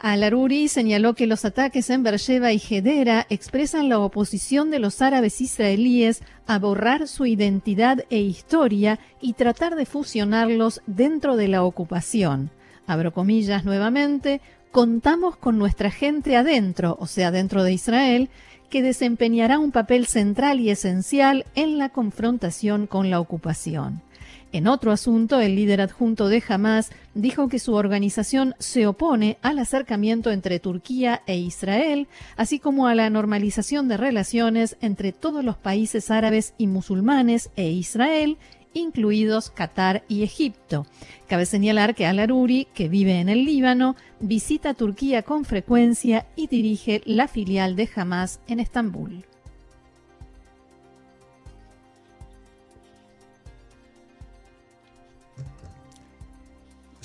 Al-Aruri 0.00 0.68
señaló 0.68 1.14
que 1.14 1.26
los 1.26 1.44
ataques 1.44 1.90
en 1.90 2.02
Beersheba 2.02 2.52
y 2.52 2.62
Hedera 2.70 3.26
expresan 3.30 3.88
la 3.88 3.98
oposición 3.98 4.70
de 4.70 4.78
los 4.78 5.02
árabes 5.02 5.40
israelíes 5.40 6.22
a 6.46 6.58
borrar 6.58 7.06
su 7.06 7.26
identidad 7.26 8.04
e 8.10 8.18
historia 8.18 8.98
y 9.20 9.34
tratar 9.34 9.76
de 9.76 9.86
fusionarlos 9.86 10.80
dentro 10.86 11.36
de 11.36 11.48
la 11.48 11.62
ocupación. 11.62 12.50
Abro 12.86 13.12
comillas 13.12 13.64
nuevamente, 13.64 14.40
contamos 14.70 15.36
con 15.36 15.58
nuestra 15.58 15.90
gente 15.90 16.36
adentro, 16.36 16.96
o 17.00 17.06
sea, 17.06 17.30
dentro 17.30 17.62
de 17.62 17.72
Israel, 17.72 18.30
que 18.70 18.82
desempeñará 18.82 19.58
un 19.58 19.72
papel 19.72 20.06
central 20.06 20.60
y 20.60 20.70
esencial 20.70 21.44
en 21.54 21.78
la 21.78 21.88
confrontación 21.88 22.86
con 22.86 23.10
la 23.10 23.20
ocupación. 23.20 24.02
En 24.50 24.66
otro 24.66 24.92
asunto, 24.92 25.40
el 25.40 25.56
líder 25.56 25.82
adjunto 25.82 26.28
de 26.28 26.42
Hamas 26.48 26.90
dijo 27.14 27.48
que 27.48 27.58
su 27.58 27.74
organización 27.74 28.54
se 28.58 28.86
opone 28.86 29.36
al 29.42 29.58
acercamiento 29.58 30.30
entre 30.30 30.58
Turquía 30.58 31.22
e 31.26 31.36
Israel, 31.36 32.08
así 32.36 32.58
como 32.58 32.86
a 32.86 32.94
la 32.94 33.10
normalización 33.10 33.88
de 33.88 33.98
relaciones 33.98 34.76
entre 34.80 35.12
todos 35.12 35.44
los 35.44 35.58
países 35.58 36.10
árabes 36.10 36.54
y 36.56 36.66
musulmanes 36.66 37.50
e 37.56 37.68
Israel, 37.70 38.38
incluidos 38.72 39.50
Qatar 39.50 40.04
y 40.08 40.22
Egipto. 40.22 40.86
Cabe 41.26 41.44
señalar 41.44 41.94
que 41.94 42.06
Al-Aruri, 42.06 42.68
que 42.74 42.88
vive 42.88 43.20
en 43.20 43.28
el 43.28 43.44
Líbano, 43.44 43.96
visita 44.20 44.72
Turquía 44.72 45.22
con 45.22 45.44
frecuencia 45.44 46.26
y 46.36 46.46
dirige 46.46 47.02
la 47.04 47.28
filial 47.28 47.76
de 47.76 47.88
Hamas 47.94 48.40
en 48.46 48.60
Estambul. 48.60 49.26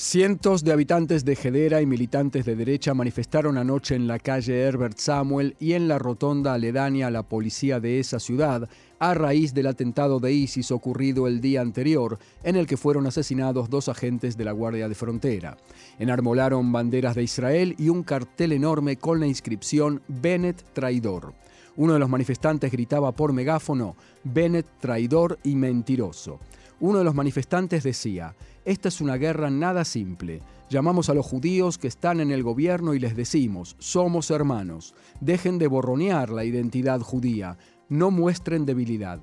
Cientos 0.06 0.66
de 0.66 0.74
habitantes 0.74 1.24
de 1.24 1.32
Hedera 1.32 1.82
y 1.82 1.86
militantes 1.86 2.44
de 2.44 2.58
derecha 2.58 2.94
manifestaron 2.94 3.58
anoche 3.58 3.96
en 3.96 4.06
la 4.06 4.20
calle 4.20 4.60
Herbert 4.60 4.98
Samuel 4.98 5.56
y 5.62 5.74
en 5.74 5.88
la 5.88 5.98
rotonda 5.98 6.54
aledaña 6.54 7.08
a 7.08 7.10
la 7.10 7.24
policía 7.24 7.80
de 7.80 8.02
esa 8.02 8.20
ciudad 8.20 8.68
a 9.00 9.14
raíz 9.14 9.54
del 9.54 9.68
atentado 9.68 10.20
de 10.20 10.34
ISIS 10.34 10.72
ocurrido 10.72 11.26
el 11.26 11.40
día 11.40 11.62
anterior, 11.62 12.20
en 12.44 12.58
el 12.58 12.68
que 12.68 12.76
fueron 12.76 13.08
asesinados 13.08 13.70
dos 13.70 13.88
agentes 13.88 14.36
de 14.36 14.44
la 14.44 14.52
Guardia 14.52 14.90
de 14.90 14.94
Frontera. 14.96 15.56
Enarmolaron 15.98 16.70
banderas 16.74 17.16
de 17.16 17.24
Israel 17.24 17.74
y 17.80 17.88
un 17.88 18.04
cartel 18.04 18.52
enorme 18.52 18.98
con 18.98 19.22
la 19.22 19.28
inscripción 19.28 20.02
Bennett 20.10 20.66
traidor. 20.74 21.34
Uno 21.78 21.94
de 21.94 22.00
los 22.00 22.10
manifestantes 22.10 22.74
gritaba 22.74 23.14
por 23.14 23.32
megáfono, 23.32 23.96
Bennett 24.26 24.68
traidor 24.82 25.40
y 25.46 25.56
mentiroso. 25.56 26.42
Uno 26.84 26.98
de 26.98 27.06
los 27.06 27.16
manifestantes 27.16 27.82
decía, 27.82 28.36
esta 28.66 28.90
es 28.90 29.00
una 29.00 29.16
guerra 29.16 29.50
nada 29.50 29.86
simple. 29.86 30.42
Llamamos 30.70 31.08
a 31.08 31.14
los 31.14 31.26
judíos 31.26 31.78
que 31.78 31.88
están 31.88 32.20
en 32.20 32.30
el 32.30 32.44
gobierno 32.44 32.94
y 32.94 33.00
les 33.00 33.16
decimos, 33.16 33.78
somos 33.80 34.30
hermanos, 34.32 34.94
dejen 35.22 35.60
de 35.60 35.68
borronear 35.68 36.30
la 36.30 36.44
identidad 36.44 37.00
judía, 37.00 37.58
no 37.88 38.12
muestren 38.12 38.66
debilidad. 38.66 39.22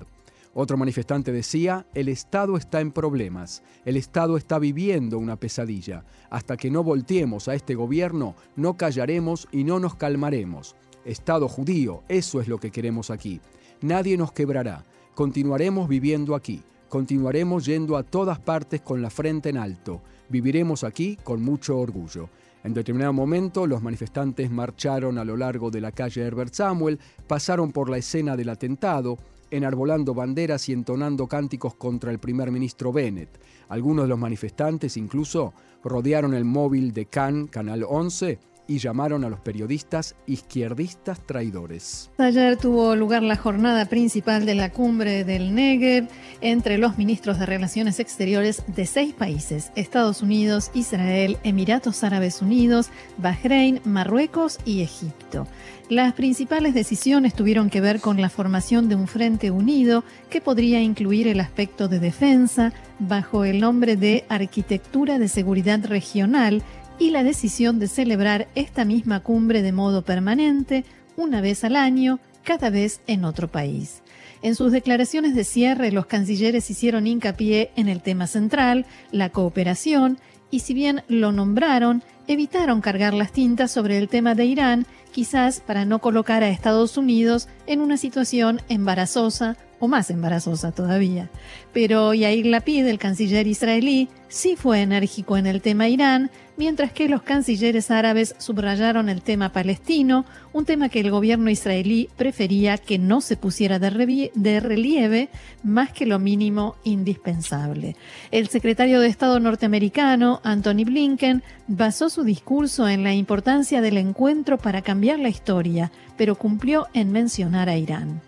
Otro 0.55 0.75
manifestante 0.75 1.31
decía, 1.31 1.85
el 1.93 2.09
Estado 2.09 2.57
está 2.57 2.81
en 2.81 2.91
problemas, 2.91 3.61
el 3.85 3.95
Estado 3.95 4.37
está 4.37 4.57
viviendo 4.57 5.19
una 5.19 5.35
pesadilla. 5.35 6.03
Hasta 6.31 6.57
que 6.57 6.71
no 6.71 6.83
volteemos 6.83 7.47
a 7.47 7.53
este 7.53 7.75
gobierno, 7.75 8.33
no 8.55 8.75
callaremos 8.75 9.47
y 9.51 9.65
no 9.65 9.79
nos 9.79 9.93
calmaremos. 9.93 10.75
Estado 11.05 11.47
judío, 11.47 12.01
eso 12.09 12.41
es 12.41 12.47
lo 12.47 12.57
que 12.57 12.71
queremos 12.71 13.11
aquí. 13.11 13.39
Nadie 13.81 14.17
nos 14.17 14.31
quebrará, 14.31 14.83
continuaremos 15.13 15.87
viviendo 15.87 16.33
aquí. 16.33 16.63
Continuaremos 16.91 17.65
yendo 17.67 17.95
a 17.95 18.03
todas 18.03 18.37
partes 18.37 18.81
con 18.81 19.01
la 19.01 19.09
frente 19.09 19.47
en 19.47 19.55
alto. 19.55 20.01
Viviremos 20.27 20.83
aquí 20.83 21.17
con 21.23 21.41
mucho 21.41 21.79
orgullo. 21.79 22.27
En 22.65 22.73
determinado 22.73 23.13
momento, 23.13 23.65
los 23.65 23.81
manifestantes 23.81 24.51
marcharon 24.51 25.17
a 25.17 25.23
lo 25.23 25.37
largo 25.37 25.71
de 25.71 25.79
la 25.79 25.93
calle 25.93 26.21
Herbert 26.21 26.53
Samuel, 26.53 26.99
pasaron 27.27 27.71
por 27.71 27.89
la 27.89 27.97
escena 27.97 28.35
del 28.35 28.49
atentado, 28.49 29.17
enarbolando 29.51 30.13
banderas 30.13 30.67
y 30.67 30.73
entonando 30.73 31.27
cánticos 31.27 31.75
contra 31.75 32.11
el 32.11 32.19
primer 32.19 32.51
ministro 32.51 32.91
Bennett. 32.91 33.39
Algunos 33.69 34.03
de 34.03 34.09
los 34.09 34.19
manifestantes 34.19 34.97
incluso 34.97 35.53
rodearon 35.85 36.33
el 36.33 36.43
móvil 36.43 36.91
de 36.91 37.05
Cannes, 37.05 37.49
Canal 37.51 37.85
11, 37.87 38.37
y 38.71 38.77
llamaron 38.77 39.25
a 39.25 39.29
los 39.29 39.41
periodistas 39.41 40.15
izquierdistas 40.27 41.19
traidores. 41.25 42.09
Ayer 42.17 42.55
tuvo 42.55 42.95
lugar 42.95 43.21
la 43.21 43.35
jornada 43.35 43.83
principal 43.83 44.45
de 44.45 44.55
la 44.55 44.71
cumbre 44.71 45.25
del 45.25 45.53
Negev 45.53 46.07
entre 46.39 46.77
los 46.77 46.97
ministros 46.97 47.37
de 47.37 47.45
Relaciones 47.45 47.99
Exteriores 47.99 48.63
de 48.67 48.85
seis 48.85 49.13
países, 49.13 49.73
Estados 49.75 50.21
Unidos, 50.21 50.71
Israel, 50.73 51.37
Emiratos 51.43 52.05
Árabes 52.05 52.41
Unidos, 52.41 52.91
Bahrein, 53.17 53.81
Marruecos 53.83 54.57
y 54.63 54.83
Egipto. 54.83 55.47
Las 55.89 56.13
principales 56.13 56.73
decisiones 56.73 57.33
tuvieron 57.33 57.69
que 57.69 57.81
ver 57.81 57.99
con 57.99 58.21
la 58.21 58.29
formación 58.29 58.87
de 58.87 58.95
un 58.95 59.09
frente 59.09 59.51
unido 59.51 60.05
que 60.29 60.39
podría 60.39 60.79
incluir 60.79 61.27
el 61.27 61.41
aspecto 61.41 61.89
de 61.89 61.99
defensa 61.99 62.71
bajo 62.99 63.43
el 63.43 63.59
nombre 63.59 63.97
de 63.97 64.23
Arquitectura 64.29 65.19
de 65.19 65.27
Seguridad 65.27 65.85
Regional 65.85 66.63
y 67.01 67.09
la 67.09 67.23
decisión 67.23 67.79
de 67.79 67.87
celebrar 67.87 68.47
esta 68.53 68.85
misma 68.85 69.21
cumbre 69.21 69.63
de 69.63 69.71
modo 69.71 70.03
permanente, 70.03 70.85
una 71.17 71.41
vez 71.41 71.63
al 71.63 71.75
año, 71.75 72.19
cada 72.43 72.69
vez 72.69 73.01
en 73.07 73.25
otro 73.25 73.47
país. 73.47 74.03
En 74.43 74.53
sus 74.53 74.71
declaraciones 74.71 75.33
de 75.33 75.43
cierre, 75.43 75.91
los 75.91 76.05
cancilleres 76.05 76.69
hicieron 76.69 77.07
hincapié 77.07 77.71
en 77.75 77.89
el 77.89 78.03
tema 78.03 78.27
central, 78.27 78.85
la 79.11 79.29
cooperación, 79.29 80.19
y 80.51 80.59
si 80.59 80.75
bien 80.75 81.01
lo 81.07 81.31
nombraron, 81.31 82.03
evitaron 82.27 82.81
cargar 82.81 83.15
las 83.15 83.31
tintas 83.31 83.71
sobre 83.71 83.97
el 83.97 84.07
tema 84.07 84.35
de 84.35 84.45
Irán, 84.45 84.85
quizás 85.11 85.59
para 85.59 85.85
no 85.85 85.99
colocar 85.99 86.43
a 86.43 86.49
Estados 86.49 86.97
Unidos 86.97 87.47
en 87.67 87.81
una 87.81 87.97
situación 87.97 88.61
embarazosa 88.69 89.57
o 89.81 89.87
más 89.87 90.09
embarazosa 90.09 90.71
todavía. 90.71 91.29
Pero 91.73 92.13
Yair 92.13 92.45
Lapid, 92.45 92.85
el 92.85 92.99
canciller 92.99 93.47
israelí, 93.47 94.09
sí 94.27 94.55
fue 94.55 94.81
enérgico 94.81 95.37
en 95.37 95.47
el 95.47 95.61
tema 95.61 95.89
Irán, 95.89 96.29
mientras 96.55 96.91
que 96.91 97.09
los 97.09 97.23
cancilleres 97.23 97.89
árabes 97.89 98.35
subrayaron 98.37 99.09
el 99.09 99.23
tema 99.23 99.51
palestino, 99.51 100.25
un 100.53 100.65
tema 100.65 100.89
que 100.89 100.99
el 100.99 101.09
gobierno 101.09 101.49
israelí 101.49 102.09
prefería 102.15 102.77
que 102.77 102.99
no 102.99 103.21
se 103.21 103.35
pusiera 103.35 103.79
de, 103.79 104.59
relieve 104.59 105.29
más 105.63 105.91
que 105.91 106.05
lo 106.05 106.19
mínimo 106.19 106.75
indispensable. 106.83 107.95
El 108.29 108.47
secretario 108.49 108.99
de 108.99 109.07
Estado 109.07 109.39
norteamericano, 109.39 110.39
Anthony 110.43 110.85
Blinken, 110.85 111.41
basó 111.67 112.11
su 112.11 112.23
discurso 112.23 112.87
en 112.87 113.03
la 113.03 113.15
importancia 113.15 113.81
del 113.81 113.97
encuentro 113.97 114.59
para 114.59 114.83
cambiar 114.83 115.00
la 115.01 115.29
historia, 115.29 115.91
pero 116.17 116.35
cumplió 116.35 116.87
en 116.93 117.11
mencionar 117.11 117.69
a 117.69 117.77
Irán. 117.77 118.21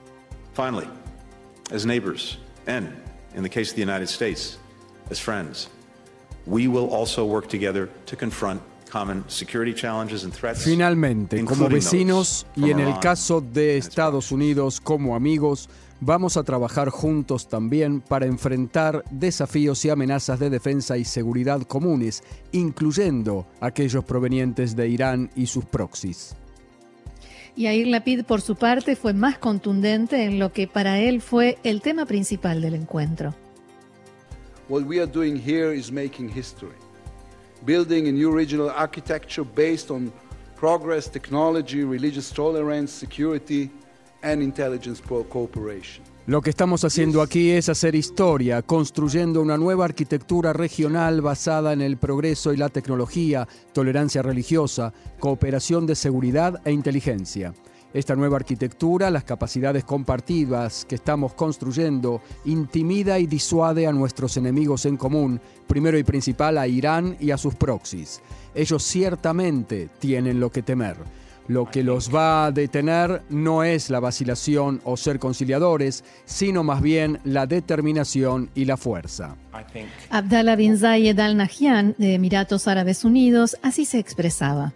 Finally, 0.54 0.88
as 1.72 1.86
neighbors 1.86 2.38
and, 2.68 2.88
in 3.36 3.44
the 3.44 3.50
case 3.50 3.72
of 3.72 3.76
the 3.76 3.82
United 3.82 4.08
States, 4.08 4.60
as 5.10 5.20
friends, 5.20 5.70
we 6.46 6.68
will 6.68 6.90
also 6.94 7.26
work 7.26 7.48
together 7.48 7.90
to 8.06 8.16
confront 8.16 8.62
common 8.92 9.24
security 9.28 9.74
challenges 9.74 10.24
and 10.24 10.34
threats. 10.34 10.64
Finalmente, 10.64 11.44
como 11.46 11.68
vecinos 11.68 12.46
y 12.56 12.70
en 12.70 12.80
el 12.80 13.00
caso 13.00 13.42
de 13.42 13.78
Estados 13.78 14.32
Unidos 14.32 14.80
como 14.80 15.16
amigos, 15.16 15.68
vamos 16.00 16.38
a 16.38 16.44
trabajar 16.44 16.90
juntos 16.90 17.48
también 17.48 18.02
para 18.02 18.28
enfrentar 18.28 19.04
desafíos 19.10 19.84
y 19.86 19.90
amenazas 19.90 20.40
de 20.40 20.50
defensa 20.50 20.98
y 20.98 21.06
seguridad 21.06 21.62
comunes, 21.64 22.24
incluyendo 22.52 23.48
aquellos 23.62 24.04
provenientes 24.04 24.76
de 24.76 24.90
Irán 24.90 25.32
y 25.36 25.48
sus 25.48 25.66
proxies. 25.66 26.36
Y 27.56 27.68
Air 27.68 27.88
Lapid, 27.88 28.24
por 28.24 28.42
su 28.42 28.56
parte, 28.56 28.96
fue 28.96 29.14
más 29.14 29.38
contundente 29.38 30.24
en 30.24 30.40
lo 30.40 30.52
que 30.52 30.68
para 30.68 31.00
él 31.00 31.22
fue 31.22 31.60
el 31.64 31.82
tema 31.82 32.06
principal 32.06 32.62
del 32.62 32.74
encuentro. 32.74 33.36
What 34.70 34.84
we 34.84 35.00
are 35.00 35.12
doing 35.12 35.36
here 35.36 35.76
is 35.76 35.92
making 35.92 36.30
history, 36.30 36.78
building 37.66 38.08
a 38.08 38.12
new 38.12 38.32
regional 38.36 38.72
architecture 38.72 39.44
based 39.44 39.92
on 39.92 40.12
progress, 40.56 41.10
technology, 41.10 41.84
religious 41.84 42.32
tolerance, 42.32 42.92
security, 42.92 43.70
and 44.24 44.42
intelligence 44.42 45.02
cooperation. 45.02 46.13
Lo 46.26 46.42
que 46.42 46.52
estamos 46.52 46.86
haciendo 46.86 47.22
aquí 47.22 47.52
es 47.52 47.68
hacer 47.68 47.96
historia, 47.96 48.62
construyendo 48.62 49.42
una 49.42 49.58
nueva 49.58 49.84
arquitectura 49.84 50.54
regional 50.54 51.20
basada 51.20 51.74
en 51.74 51.82
el 51.82 51.98
progreso 51.98 52.54
y 52.54 52.58
la 52.58 52.70
tecnología, 52.70 53.46
tolerancia 53.74 54.22
religiosa, 54.22 54.94
cooperación 55.20 55.86
de 55.86 55.96
seguridad 55.96 56.62
e 56.64 56.72
inteligencia. 56.72 57.54
Esta 57.94 58.16
nueva 58.16 58.38
arquitectura, 58.38 59.10
las 59.10 59.26
capacidades 59.26 59.84
compartidas 59.84 60.86
que 60.86 60.96
estamos 60.96 61.34
construyendo, 61.34 62.22
intimida 62.46 63.20
y 63.20 63.28
disuade 63.28 63.86
a 63.86 63.92
nuestros 63.92 64.38
enemigos 64.38 64.86
en 64.86 64.96
común, 64.96 65.42
primero 65.68 65.98
y 65.98 66.06
principal 66.06 66.58
a 66.58 66.68
Irán 66.68 67.18
y 67.20 67.32
a 67.32 67.38
sus 67.38 67.56
proxies. 67.56 68.22
Ellos 68.56 68.82
ciertamente 68.82 69.90
tienen 70.00 70.40
lo 70.40 70.50
que 70.50 70.62
temer. 70.62 70.96
Lo 71.48 71.70
que 71.70 71.84
los 71.84 72.14
va 72.14 72.46
a 72.46 72.52
detener 72.52 73.22
no 73.30 73.64
es 73.64 73.90
la 73.90 74.00
vacilación 74.00 74.82
o 74.86 74.96
ser 74.96 75.20
conciliadores, 75.20 76.06
sino 76.24 76.64
más 76.64 76.82
bien 76.82 77.20
la 77.26 77.46
determinación 77.46 78.50
y 78.56 78.64
la 78.64 78.78
fuerza. 78.78 79.36
Abdallah 80.10 80.56
bin 80.56 80.78
Zayed 80.78 81.20
Al 81.20 81.36
Nahyan 81.36 81.96
de 81.98 82.14
Emiratos 82.14 82.68
Árabes 82.68 83.04
Unidos 83.04 83.58
así 83.62 83.84
se 83.86 84.00
expresaba. 84.00 84.74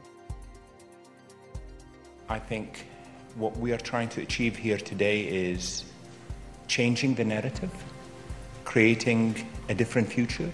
I 2.30 2.40
think 2.50 2.70
what 3.38 3.56
we 3.58 3.72
are 3.72 3.82
trying 3.82 4.10
to 4.10 4.22
achieve 4.22 4.58
here 4.58 4.78
today 4.78 5.22
is 5.22 5.86
changing 6.68 7.16
the 7.16 7.24
narrative, 7.24 7.72
creating 8.66 9.36
a 9.70 9.74
different 9.74 10.12
future, 10.12 10.52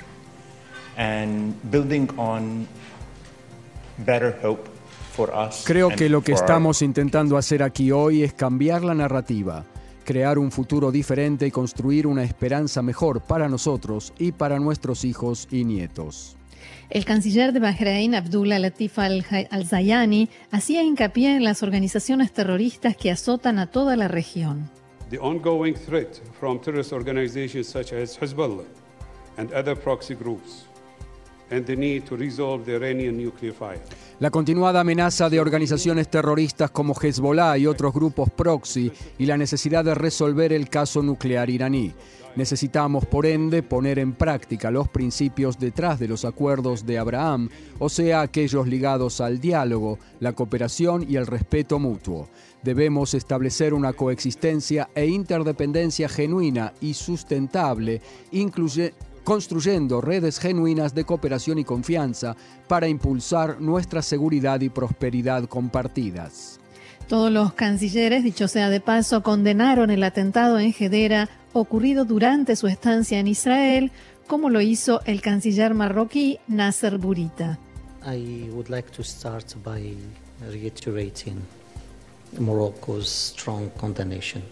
and 0.95 1.55
building 1.71 2.07
on 2.19 2.67
better 4.05 4.37
hope 4.43 4.69
Creo 5.65 5.89
que 5.89 6.09
lo 6.09 6.21
que 6.21 6.31
estamos 6.31 6.81
intentando 6.81 7.37
hacer 7.37 7.61
aquí 7.61 7.91
hoy 7.91 8.23
es 8.23 8.33
cambiar 8.33 8.83
la 8.83 8.95
narrativa, 8.95 9.63
crear 10.03 10.39
un 10.39 10.51
futuro 10.51 10.91
diferente 10.91 11.45
y 11.45 11.51
construir 11.51 12.07
una 12.07 12.23
esperanza 12.23 12.81
mejor 12.81 13.21
para 13.21 13.47
nosotros 13.47 14.13
y 14.17 14.31
para 14.31 14.59
nuestros 14.59 15.05
hijos 15.05 15.47
y 15.51 15.65
nietos. 15.65 16.35
El 16.89 17.05
canciller 17.05 17.53
de 17.53 17.59
Bahrein, 17.59 18.15
Abdullah 18.15 18.59
Latif 18.59 18.97
al-Zayani, 18.99 20.29
hacía 20.51 20.83
hincapié 20.83 21.35
en 21.35 21.43
las 21.43 21.61
organizaciones 21.61 22.31
terroristas 22.31 22.95
que 22.97 23.11
azotan 23.11 23.59
a 23.59 23.67
toda 23.67 23.95
la 23.95 24.07
región. 24.07 24.69
The 25.09 25.19
ongoing 25.19 25.75
threat 25.75 26.15
from 26.39 26.59
terrorist 26.59 26.91
organizations 26.91 27.67
such 27.67 27.93
as 27.93 28.17
Hezbollah 28.19 28.65
and 29.37 29.51
other 29.53 29.75
proxy 29.75 30.15
groups 30.15 30.65
and 31.53 31.65
the 31.65 31.75
need 31.75 32.03
to 32.03 32.15
resolve 32.15 32.65
the 32.65 32.75
Iranian 32.75 33.17
nuclear 33.17 33.53
fire. 33.53 33.81
La 34.19 34.29
continuada 34.29 34.79
amenaza 34.79 35.29
de 35.29 35.39
organizaciones 35.39 36.09
terroristas 36.09 36.71
como 36.71 36.93
Hezbollah 36.93 37.57
y 37.57 37.67
otros 37.67 37.93
grupos 37.93 38.29
proxy 38.29 38.91
y 39.17 39.25
la 39.25 39.37
necesidad 39.37 39.83
de 39.83 39.95
resolver 39.95 40.53
el 40.53 40.69
caso 40.69 41.01
nuclear 41.01 41.49
iraní. 41.49 41.93
Necesitamos, 42.35 43.05
por 43.05 43.27
ende, 43.27 43.61
poner 43.61 43.99
en 43.99 44.13
práctica 44.13 44.71
los 44.71 44.87
principios 44.87 45.59
detrás 45.59 45.99
de 45.99 46.07
los 46.07 46.25
acuerdos 46.25 46.83
de 46.83 46.97
Abraham, 46.97 47.49
o 47.77 47.89
sea, 47.89 48.21
aquellos 48.21 48.67
ligados 48.67 49.21
al 49.21 49.39
diálogo, 49.39 49.99
la 50.19 50.33
cooperación 50.33 51.05
y 51.07 51.17
el 51.17 51.27
respeto 51.27 51.77
mutuo. 51.77 52.29
Debemos 52.63 53.13
establecer 53.13 53.73
una 53.73 53.93
coexistencia 53.93 54.89
e 54.95 55.05
interdependencia 55.05 56.09
genuina 56.09 56.73
y 56.81 56.95
sustentable, 56.95 58.01
incluye, 58.31 58.93
construyendo 59.23 60.01
redes 60.01 60.39
genuinas 60.39 60.93
de 60.93 61.05
cooperación 61.05 61.59
y 61.59 61.63
confianza 61.63 62.35
para 62.67 62.87
impulsar 62.87 63.61
nuestra 63.61 64.01
seguridad 64.01 64.61
y 64.61 64.69
prosperidad 64.69 65.45
compartidas. 65.45 66.59
Todos 67.07 67.31
los 67.31 67.53
cancilleres, 67.53 68.23
dicho 68.23 68.47
sea 68.47 68.69
de 68.69 68.79
paso, 68.79 69.23
condenaron 69.23 69.89
el 69.89 70.03
atentado 70.03 70.59
en 70.59 70.73
Gedera 70.73 71.29
ocurrido 71.51 72.05
durante 72.05 72.55
su 72.55 72.67
estancia 72.67 73.19
en 73.19 73.27
Israel, 73.27 73.91
como 74.27 74.49
lo 74.49 74.61
hizo 74.61 75.01
el 75.05 75.21
canciller 75.21 75.73
marroquí 75.73 76.39
Nasser 76.47 76.97
Burita. 76.97 77.59
I 78.05 78.49
would 78.51 78.69
like 78.69 78.89
to 78.91 79.03
start 79.03 79.55
by 79.63 79.95
reiterating 80.51 81.41
Morocco's 82.39 83.07
strong 83.07 83.69
condemnation 83.77 84.43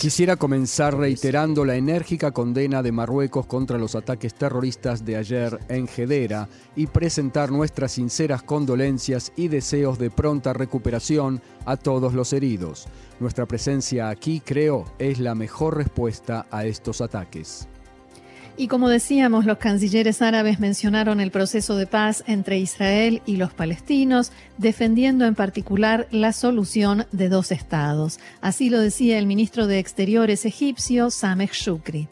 Quisiera 0.00 0.36
comenzar 0.36 0.96
reiterando 0.96 1.64
la 1.64 1.76
enérgica 1.76 2.30
condena 2.30 2.82
de 2.82 2.92
Marruecos 2.92 3.46
contra 3.46 3.78
los 3.78 3.94
ataques 3.94 4.34
terroristas 4.34 5.04
de 5.04 5.16
ayer 5.16 5.58
en 5.68 5.86
Gedera 5.86 6.48
y 6.76 6.86
presentar 6.86 7.50
nuestras 7.50 7.92
sinceras 7.92 8.42
condolencias 8.42 9.32
y 9.36 9.48
deseos 9.48 9.98
de 9.98 10.10
pronta 10.10 10.52
recuperación 10.52 11.40
a 11.64 11.76
todos 11.76 12.14
los 12.14 12.32
heridos. 12.32 12.86
Nuestra 13.20 13.46
presencia 13.46 14.08
aquí, 14.08 14.40
creo, 14.40 14.84
es 14.98 15.18
la 15.18 15.34
mejor 15.34 15.76
respuesta 15.76 16.46
a 16.50 16.64
estos 16.64 17.00
ataques. 17.00 17.68
Y 18.60 18.66
como 18.66 18.88
decíamos, 18.88 19.46
los 19.46 19.58
cancilleres 19.58 20.20
árabes 20.20 20.58
mencionaron 20.58 21.20
el 21.20 21.30
proceso 21.30 21.76
de 21.76 21.86
paz 21.86 22.24
entre 22.26 22.58
Israel 22.58 23.22
y 23.24 23.36
los 23.36 23.54
palestinos, 23.54 24.32
defendiendo 24.56 25.26
en 25.26 25.36
particular 25.36 26.08
la 26.10 26.32
solución 26.32 27.06
de 27.12 27.28
dos 27.28 27.52
estados. 27.52 28.18
Así 28.40 28.68
lo 28.68 28.80
decía 28.80 29.16
el 29.20 29.26
ministro 29.26 29.68
de 29.68 29.78
Exteriores 29.78 30.44
egipcio, 30.44 31.12
Sameh 31.12 31.50
Shukri. 31.52 32.08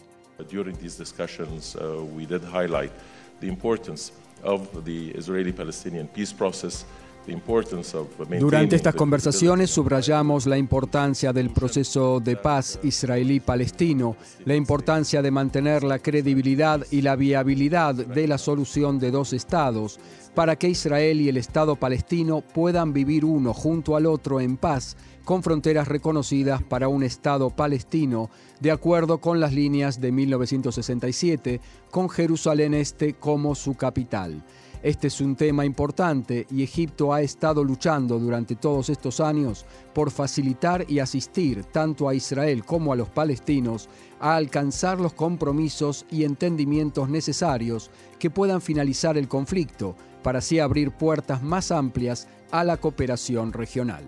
During 0.48 0.76
these 0.76 0.96
discussions, 0.96 1.74
uh, 1.74 2.04
we 2.14 2.24
did 2.24 2.42
highlight 2.44 2.92
the 3.40 3.48
importance 3.48 4.12
of 4.44 4.84
the 4.84 5.10
Israeli-Palestinian 5.18 6.06
peace 6.06 6.32
process 6.32 6.86
durante 8.38 8.76
estas 8.76 8.94
conversaciones 8.94 9.70
subrayamos 9.70 10.46
la 10.46 10.56
importancia 10.56 11.32
del 11.32 11.50
proceso 11.50 12.20
de 12.20 12.36
paz 12.36 12.78
israelí-palestino, 12.82 14.16
la 14.44 14.54
importancia 14.54 15.22
de 15.22 15.30
mantener 15.30 15.82
la 15.82 15.98
credibilidad 15.98 16.86
y 16.90 17.02
la 17.02 17.16
viabilidad 17.16 17.94
de 17.94 18.28
la 18.28 18.38
solución 18.38 18.98
de 18.98 19.10
dos 19.10 19.32
estados, 19.32 19.98
para 20.34 20.56
que 20.56 20.68
Israel 20.68 21.20
y 21.20 21.28
el 21.28 21.38
Estado 21.38 21.76
palestino 21.76 22.42
puedan 22.42 22.92
vivir 22.92 23.24
uno 23.24 23.54
junto 23.54 23.96
al 23.96 24.06
otro 24.06 24.40
en 24.40 24.56
paz, 24.56 24.96
con 25.24 25.42
fronteras 25.42 25.88
reconocidas 25.88 26.62
para 26.62 26.88
un 26.88 27.02
Estado 27.02 27.50
palestino, 27.50 28.30
de 28.60 28.70
acuerdo 28.70 29.18
con 29.18 29.40
las 29.40 29.52
líneas 29.52 30.00
de 30.00 30.12
1967, 30.12 31.60
con 31.90 32.08
Jerusalén 32.08 32.74
Este 32.74 33.14
como 33.14 33.54
su 33.54 33.74
capital. 33.74 34.44
Este 34.86 35.08
es 35.08 35.20
un 35.20 35.34
tema 35.34 35.64
importante 35.64 36.46
y 36.48 36.62
Egipto 36.62 37.12
ha 37.12 37.20
estado 37.20 37.64
luchando 37.64 38.20
durante 38.20 38.54
todos 38.54 38.88
estos 38.88 39.18
años 39.18 39.66
por 39.92 40.12
facilitar 40.12 40.84
y 40.88 41.00
asistir 41.00 41.64
tanto 41.64 42.08
a 42.08 42.14
Israel 42.14 42.64
como 42.64 42.92
a 42.92 42.96
los 42.96 43.08
palestinos 43.08 43.88
a 44.20 44.36
alcanzar 44.36 45.00
los 45.00 45.12
compromisos 45.12 46.06
y 46.08 46.22
entendimientos 46.22 47.08
necesarios 47.08 47.90
que 48.20 48.30
puedan 48.30 48.60
finalizar 48.60 49.18
el 49.18 49.26
conflicto 49.26 49.96
para 50.22 50.38
así 50.38 50.60
abrir 50.60 50.92
puertas 50.92 51.42
más 51.42 51.72
amplias 51.72 52.28
a 52.52 52.62
la 52.62 52.76
cooperación 52.76 53.52
regional. 53.52 54.04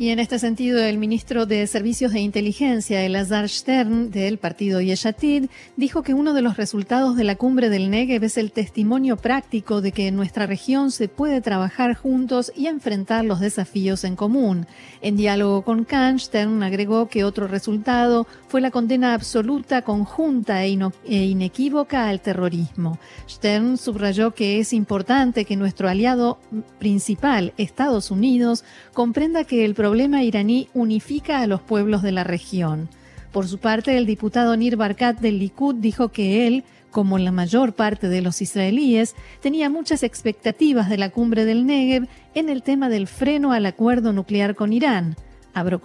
Y 0.00 0.08
en 0.08 0.18
este 0.18 0.38
sentido, 0.38 0.82
el 0.82 0.96
ministro 0.96 1.44
de 1.44 1.66
Servicios 1.66 2.14
de 2.14 2.20
Inteligencia, 2.20 3.04
Elazar 3.04 3.50
Stern, 3.50 4.10
del 4.10 4.38
partido 4.38 4.80
Yeshatid, 4.80 5.50
dijo 5.76 6.02
que 6.02 6.14
uno 6.14 6.32
de 6.32 6.40
los 6.40 6.56
resultados 6.56 7.16
de 7.16 7.24
la 7.24 7.36
cumbre 7.36 7.68
del 7.68 7.90
Negev 7.90 8.24
es 8.24 8.38
el 8.38 8.50
testimonio 8.50 9.18
práctico 9.18 9.82
de 9.82 9.92
que 9.92 10.06
en 10.06 10.16
nuestra 10.16 10.46
región 10.46 10.90
se 10.90 11.08
puede 11.08 11.42
trabajar 11.42 11.94
juntos 11.94 12.50
y 12.56 12.68
enfrentar 12.68 13.26
los 13.26 13.40
desafíos 13.40 14.04
en 14.04 14.16
común. 14.16 14.66
En 15.02 15.18
diálogo 15.18 15.60
con 15.64 15.84
Khan, 15.84 16.18
Stern 16.18 16.62
agregó 16.62 17.10
que 17.10 17.22
otro 17.22 17.46
resultado 17.46 18.26
fue 18.48 18.62
la 18.62 18.70
condena 18.70 19.12
absoluta, 19.12 19.82
conjunta 19.82 20.64
e, 20.64 20.78
e 21.04 21.24
inequívoca 21.26 22.08
al 22.08 22.22
terrorismo. 22.22 22.98
Stern 23.28 23.76
subrayó 23.76 24.30
que 24.30 24.60
es 24.60 24.72
importante 24.72 25.44
que 25.44 25.56
nuestro 25.56 25.90
aliado 25.90 26.38
principal, 26.78 27.52
Estados 27.58 28.10
Unidos, 28.10 28.64
comprenda 28.94 29.44
que 29.44 29.66
el 29.66 29.74
problema 29.74 29.89
problema 29.90 30.22
iraní 30.22 30.68
unifica 30.72 31.40
a 31.40 31.48
los 31.48 31.62
pueblos 31.62 32.00
de 32.00 32.12
la 32.12 32.22
región. 32.22 32.88
Por 33.32 33.48
su 33.48 33.58
parte, 33.58 33.98
el 33.98 34.06
diputado 34.06 34.56
Nir 34.56 34.76
Barkat 34.76 35.18
del 35.18 35.40
Likud 35.40 35.74
dijo 35.74 36.10
que 36.10 36.46
él, 36.46 36.62
como 36.92 37.18
la 37.18 37.32
mayor 37.32 37.72
parte 37.72 38.08
de 38.08 38.22
los 38.22 38.40
israelíes, 38.40 39.16
tenía 39.40 39.68
muchas 39.68 40.04
expectativas 40.04 40.88
de 40.88 40.96
la 40.96 41.10
cumbre 41.10 41.44
del 41.44 41.66
Negev 41.66 42.06
en 42.36 42.50
el 42.50 42.62
tema 42.62 42.88
del 42.88 43.08
freno 43.08 43.50
al 43.50 43.66
acuerdo 43.66 44.12
nuclear 44.12 44.54
con 44.54 44.72
Irán. 44.72 45.16
Abro 45.54 45.80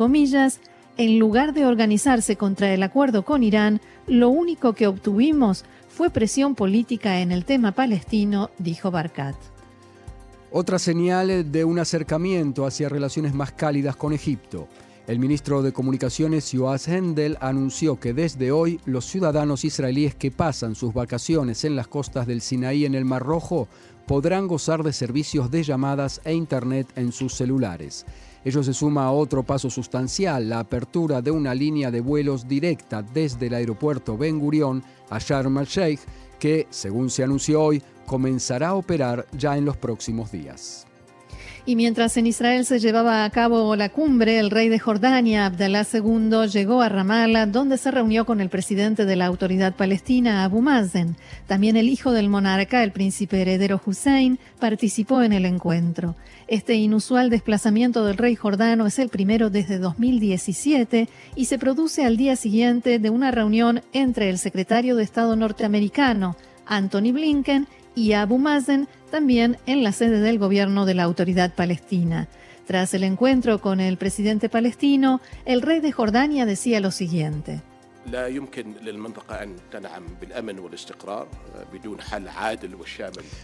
en 0.97 1.17
lugar 1.17 1.55
de 1.55 1.65
organizarse 1.65 2.35
contra 2.35 2.71
el 2.71 2.83
acuerdo 2.83 3.25
con 3.25 3.41
Irán, 3.41 3.81
lo 4.05 4.29
único 4.29 4.73
que 4.73 4.85
obtuvimos 4.85 5.65
fue 5.89 6.11
presión 6.11 6.53
política 6.53 7.21
en 7.21 7.31
el 7.31 7.43
tema 7.43 7.71
palestino, 7.71 8.51
dijo 8.59 8.91
Barkat. 8.91 9.54
Otra 10.51 10.79
señal 10.79 11.51
de 11.51 11.65
un 11.65 11.79
acercamiento 11.79 12.65
hacia 12.65 12.87
relaciones 12.87 13.33
más 13.33 13.51
cálidas 13.51 13.95
con 13.95 14.13
Egipto. 14.13 14.67
El 15.07 15.19
ministro 15.19 15.61
de 15.61 15.73
Comunicaciones 15.73 16.51
Yoaz 16.51 16.87
Hendel 16.87 17.37
anunció 17.41 17.99
que 17.99 18.13
desde 18.13 18.51
hoy 18.51 18.79
los 18.85 19.05
ciudadanos 19.05 19.65
israelíes 19.65 20.15
que 20.15 20.31
pasan 20.31 20.75
sus 20.75 20.93
vacaciones 20.93 21.65
en 21.65 21.75
las 21.75 21.87
costas 21.87 22.25
del 22.25 22.41
Sinaí 22.41 22.85
en 22.85 22.95
el 22.95 23.05
Mar 23.05 23.23
Rojo 23.23 23.67
podrán 24.07 24.47
gozar 24.47 24.83
de 24.83 24.93
servicios 24.93 25.51
de 25.51 25.63
llamadas 25.63 26.21
e 26.23 26.33
internet 26.33 26.87
en 26.95 27.11
sus 27.11 27.33
celulares. 27.33 28.05
Ello 28.43 28.61
se 28.61 28.75
suma 28.75 29.05
a 29.05 29.11
otro 29.11 29.43
paso 29.43 29.71
sustancial, 29.71 30.47
la 30.49 30.59
apertura 30.59 31.21
de 31.21 31.31
una 31.31 31.55
línea 31.55 31.89
de 31.89 32.01
vuelos 32.01 32.47
directa 32.47 33.01
desde 33.01 33.47
el 33.47 33.55
aeropuerto 33.55 34.17
Ben 34.17 34.39
Gurion 34.39 34.83
a 35.09 35.17
Sharm 35.17 35.57
el-Sheikh, 35.57 36.01
que, 36.35 36.67
según 36.69 37.09
se 37.09 37.23
anunció 37.23 37.61
hoy, 37.61 37.81
comenzará 38.05 38.69
a 38.69 38.75
operar 38.75 39.25
ya 39.37 39.57
en 39.57 39.65
los 39.65 39.77
próximos 39.77 40.31
días. 40.31 40.87
Y 41.67 41.75
mientras 41.75 42.15
en 42.17 42.27
Israel 42.27 42.63
se 42.63 42.77
llevaba 42.77 43.25
a 43.25 43.29
cabo 43.31 43.75
la 43.75 43.89
cumbre, 43.89 44.37
el 44.37 44.51
rey 44.51 44.69
de 44.69 44.77
Jordania, 44.77 45.47
Abdalá 45.47 45.83
II, 45.91 46.47
llegó 46.47 46.83
a 46.83 46.89
Ramallah, 46.89 47.47
donde 47.47 47.79
se 47.79 47.89
reunió 47.89 48.23
con 48.23 48.39
el 48.39 48.49
presidente 48.49 49.05
de 49.05 49.15
la 49.15 49.25
autoridad 49.25 49.73
palestina, 49.75 50.43
Abu 50.43 50.61
Mazen. 50.61 51.15
También 51.47 51.75
el 51.75 51.89
hijo 51.89 52.11
del 52.11 52.29
monarca, 52.29 52.83
el 52.83 52.91
príncipe 52.91 53.41
heredero 53.41 53.81
Hussein, 53.83 54.37
participó 54.59 55.23
en 55.23 55.33
el 55.33 55.43
encuentro. 55.45 56.15
Este 56.47 56.75
inusual 56.75 57.31
desplazamiento 57.31 58.05
del 58.05 58.17
rey 58.17 58.35
jordano 58.35 58.85
es 58.85 58.99
el 58.99 59.09
primero 59.09 59.49
desde 59.49 59.79
2017 59.79 61.09
y 61.35 61.45
se 61.45 61.57
produce 61.57 62.05
al 62.05 62.15
día 62.15 62.35
siguiente 62.35 62.99
de 62.99 63.09
una 63.09 63.31
reunión 63.31 63.81
entre 63.91 64.29
el 64.29 64.37
secretario 64.37 64.95
de 64.95 65.03
Estado 65.03 65.35
norteamericano, 65.35 66.35
Anthony 66.67 67.11
Blinken, 67.11 67.67
y 67.95 68.13
Abu 68.13 68.37
Mazen 68.37 68.87
también 69.09 69.57
en 69.65 69.83
la 69.83 69.91
sede 69.91 70.19
del 70.19 70.37
gobierno 70.37 70.85
de 70.85 70.93
la 70.93 71.03
autoridad 71.03 71.53
palestina. 71.53 72.27
Tras 72.67 72.93
el 72.93 73.03
encuentro 73.03 73.61
con 73.61 73.79
el 73.79 73.97
presidente 73.97 74.49
palestino, 74.49 75.21
el 75.45 75.61
rey 75.61 75.79
de 75.79 75.91
Jordania 75.91 76.45
decía 76.45 76.79
lo 76.79 76.91
siguiente. 76.91 77.61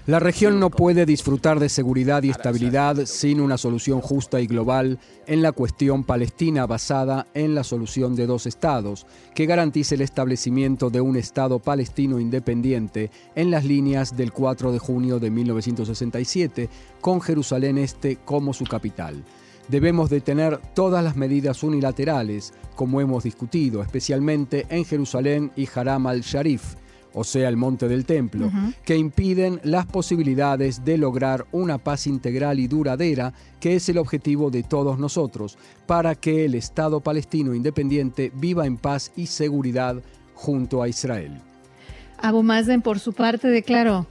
La 0.05 0.19
región 0.19 0.59
no 0.59 0.69
puede 0.69 1.05
disfrutar 1.05 1.59
de 1.59 1.69
seguridad 1.69 2.23
y 2.23 2.29
estabilidad 2.29 3.05
sin 3.05 3.41
una 3.41 3.57
solución 3.57 4.01
justa 4.01 4.39
y 4.39 4.47
global 4.47 4.99
en 5.25 5.41
la 5.41 5.51
cuestión 5.51 6.03
palestina 6.03 6.67
basada 6.67 7.27
en 7.33 7.55
la 7.55 7.63
solución 7.63 8.15
de 8.15 8.27
dos 8.27 8.45
estados, 8.45 9.07
que 9.33 9.45
garantice 9.45 9.95
el 9.95 10.01
establecimiento 10.01 10.89
de 10.89 11.01
un 11.01 11.15
Estado 11.15 11.59
palestino 11.59 12.19
independiente 12.19 13.09
en 13.35 13.49
las 13.49 13.65
líneas 13.65 14.15
del 14.15 14.31
4 14.31 14.71
de 14.71 14.79
junio 14.79 15.19
de 15.19 15.31
1967, 15.31 16.69
con 17.01 17.21
Jerusalén 17.21 17.77
Este 17.77 18.17
como 18.17 18.53
su 18.53 18.65
capital. 18.65 19.23
Debemos 19.71 20.09
detener 20.09 20.59
todas 20.75 21.01
las 21.01 21.15
medidas 21.15 21.63
unilaterales, 21.63 22.53
como 22.75 22.99
hemos 22.99 23.23
discutido, 23.23 23.81
especialmente 23.81 24.65
en 24.69 24.83
Jerusalén 24.83 25.49
y 25.55 25.65
Haram 25.73 26.07
al-Sharif, 26.07 26.75
o 27.13 27.23
sea, 27.23 27.47
el 27.47 27.55
monte 27.55 27.87
del 27.87 28.03
templo, 28.05 28.51
que 28.83 28.97
impiden 28.97 29.61
las 29.63 29.85
posibilidades 29.85 30.83
de 30.83 30.97
lograr 30.97 31.45
una 31.53 31.77
paz 31.77 32.05
integral 32.05 32.59
y 32.59 32.67
duradera, 32.67 33.33
que 33.61 33.77
es 33.77 33.87
el 33.87 33.97
objetivo 33.97 34.51
de 34.51 34.63
todos 34.63 34.99
nosotros, 34.99 35.57
para 35.87 36.15
que 36.15 36.43
el 36.43 36.55
Estado 36.55 36.99
palestino 36.99 37.55
independiente 37.55 38.29
viva 38.35 38.65
en 38.65 38.75
paz 38.75 39.13
y 39.15 39.27
seguridad 39.27 40.03
junto 40.33 40.83
a 40.83 40.89
Israel. 40.89 41.39
Abu 42.17 42.43
Mazen, 42.43 42.81
por 42.81 42.99
su 42.99 43.13
parte, 43.13 43.47
declaró. 43.47 44.05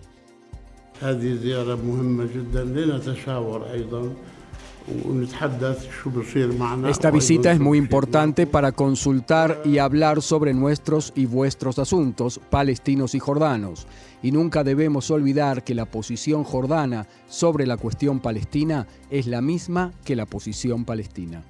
Esta 6.89 7.11
visita 7.11 7.53
es 7.53 7.61
muy 7.61 7.79
importante 7.79 8.47
para 8.47 8.73
consultar 8.73 9.63
y 9.65 9.79
hablar 9.79 10.23
sobre 10.23 10.55
nuestros 10.55 11.13
y 11.15 11.27
vuestros 11.27 11.79
asuntos 11.79 12.41
palestinos 12.51 13.15
y 13.15 13.19
jordanos. 13.19 13.87
Y 14.23 14.33
nunca 14.33 14.65
debemos 14.65 15.11
olvidar 15.11 15.65
que 15.65 15.75
la 15.75 15.87
posición 15.87 16.45
jordana 16.45 17.07
sobre 17.29 17.67
la 17.67 17.77
cuestión 17.77 18.21
palestina 18.21 18.87
es 19.11 19.27
la 19.27 19.41
misma 19.41 19.93
que 20.05 20.17
la 20.17 20.27
posición 20.27 20.85
palestina. 20.85 21.43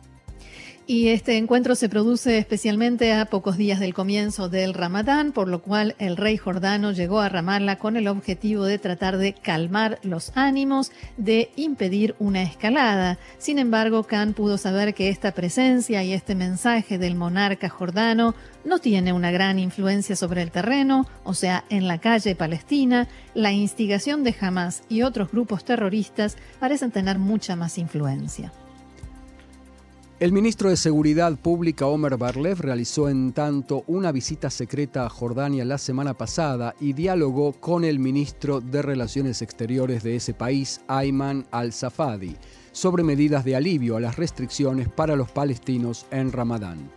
Y 0.93 1.11
este 1.11 1.37
encuentro 1.37 1.77
se 1.77 1.89
produce 1.89 2.37
especialmente 2.37 3.13
a 3.13 3.27
pocos 3.27 3.57
días 3.57 3.79
del 3.79 3.95
comienzo 3.95 4.49
del 4.49 4.75
Ramadán, 4.75 5.31
por 5.31 5.47
lo 5.47 5.63
cual 5.63 5.95
el 6.01 6.17
rey 6.17 6.37
jordano 6.37 6.91
llegó 6.91 7.21
a 7.21 7.29
Ramallah 7.29 7.79
con 7.79 7.97
el 7.97 8.09
objetivo 8.09 8.65
de 8.65 8.81
tratar 8.81 9.17
de 9.17 9.33
calmar 9.33 10.01
los 10.03 10.33
ánimos, 10.35 10.91
de 11.17 11.53
impedir 11.55 12.17
una 12.19 12.43
escalada. 12.43 13.21
Sin 13.39 13.61
embargo, 13.61 14.03
Khan 14.03 14.35
pudo 14.35 14.59
saber 14.59 14.93
que 14.93 15.11
esta 15.11 15.31
presencia 15.31 16.03
y 16.03 16.13
este 16.13 16.35
mensaje 16.35 16.99
del 16.99 17.15
monarca 17.15 17.69
jordano 17.69 18.35
no 18.65 18.81
tiene 18.81 19.13
una 19.13 19.31
gran 19.31 19.61
influencia 19.61 20.17
sobre 20.17 20.43
el 20.43 20.51
terreno, 20.51 21.07
o 21.23 21.35
sea, 21.35 21.63
en 21.71 21.87
la 21.87 21.99
calle 21.99 22.35
palestina, 22.35 23.07
la 23.33 23.53
instigación 23.53 24.25
de 24.25 24.35
Hamas 24.41 24.83
y 24.89 25.03
otros 25.03 25.31
grupos 25.31 25.65
terroristas 25.65 26.37
parecen 26.59 26.91
tener 26.91 27.21
mucha 27.21 27.55
más 27.55 27.79
influencia. 27.79 28.51
El 30.21 30.33
ministro 30.33 30.69
de 30.69 30.77
Seguridad 30.77 31.35
Pública 31.39 31.87
Omer 31.87 32.19
Barlev 32.19 32.61
realizó 32.61 33.09
en 33.09 33.33
tanto 33.33 33.85
una 33.87 34.13
visita 34.13 34.51
secreta 34.51 35.07
a 35.07 35.09
Jordania 35.09 35.65
la 35.65 35.79
semana 35.79 36.13
pasada 36.13 36.75
y 36.79 36.93
dialogó 36.93 37.55
con 37.55 37.85
el 37.85 37.99
ministro 37.99 38.61
de 38.61 38.83
Relaciones 38.83 39.41
Exteriores 39.41 40.03
de 40.03 40.17
ese 40.17 40.35
país, 40.35 40.83
Ayman 40.89 41.47
al-Safadi, 41.51 42.37
sobre 42.71 43.03
medidas 43.03 43.47
de 43.47 43.57
alivio 43.57 43.97
a 43.97 44.01
las 44.01 44.17
restricciones 44.17 44.91
para 44.91 45.17
los 45.17 45.31
palestinos 45.31 46.05
en 46.11 46.33
Ramadán. 46.33 46.91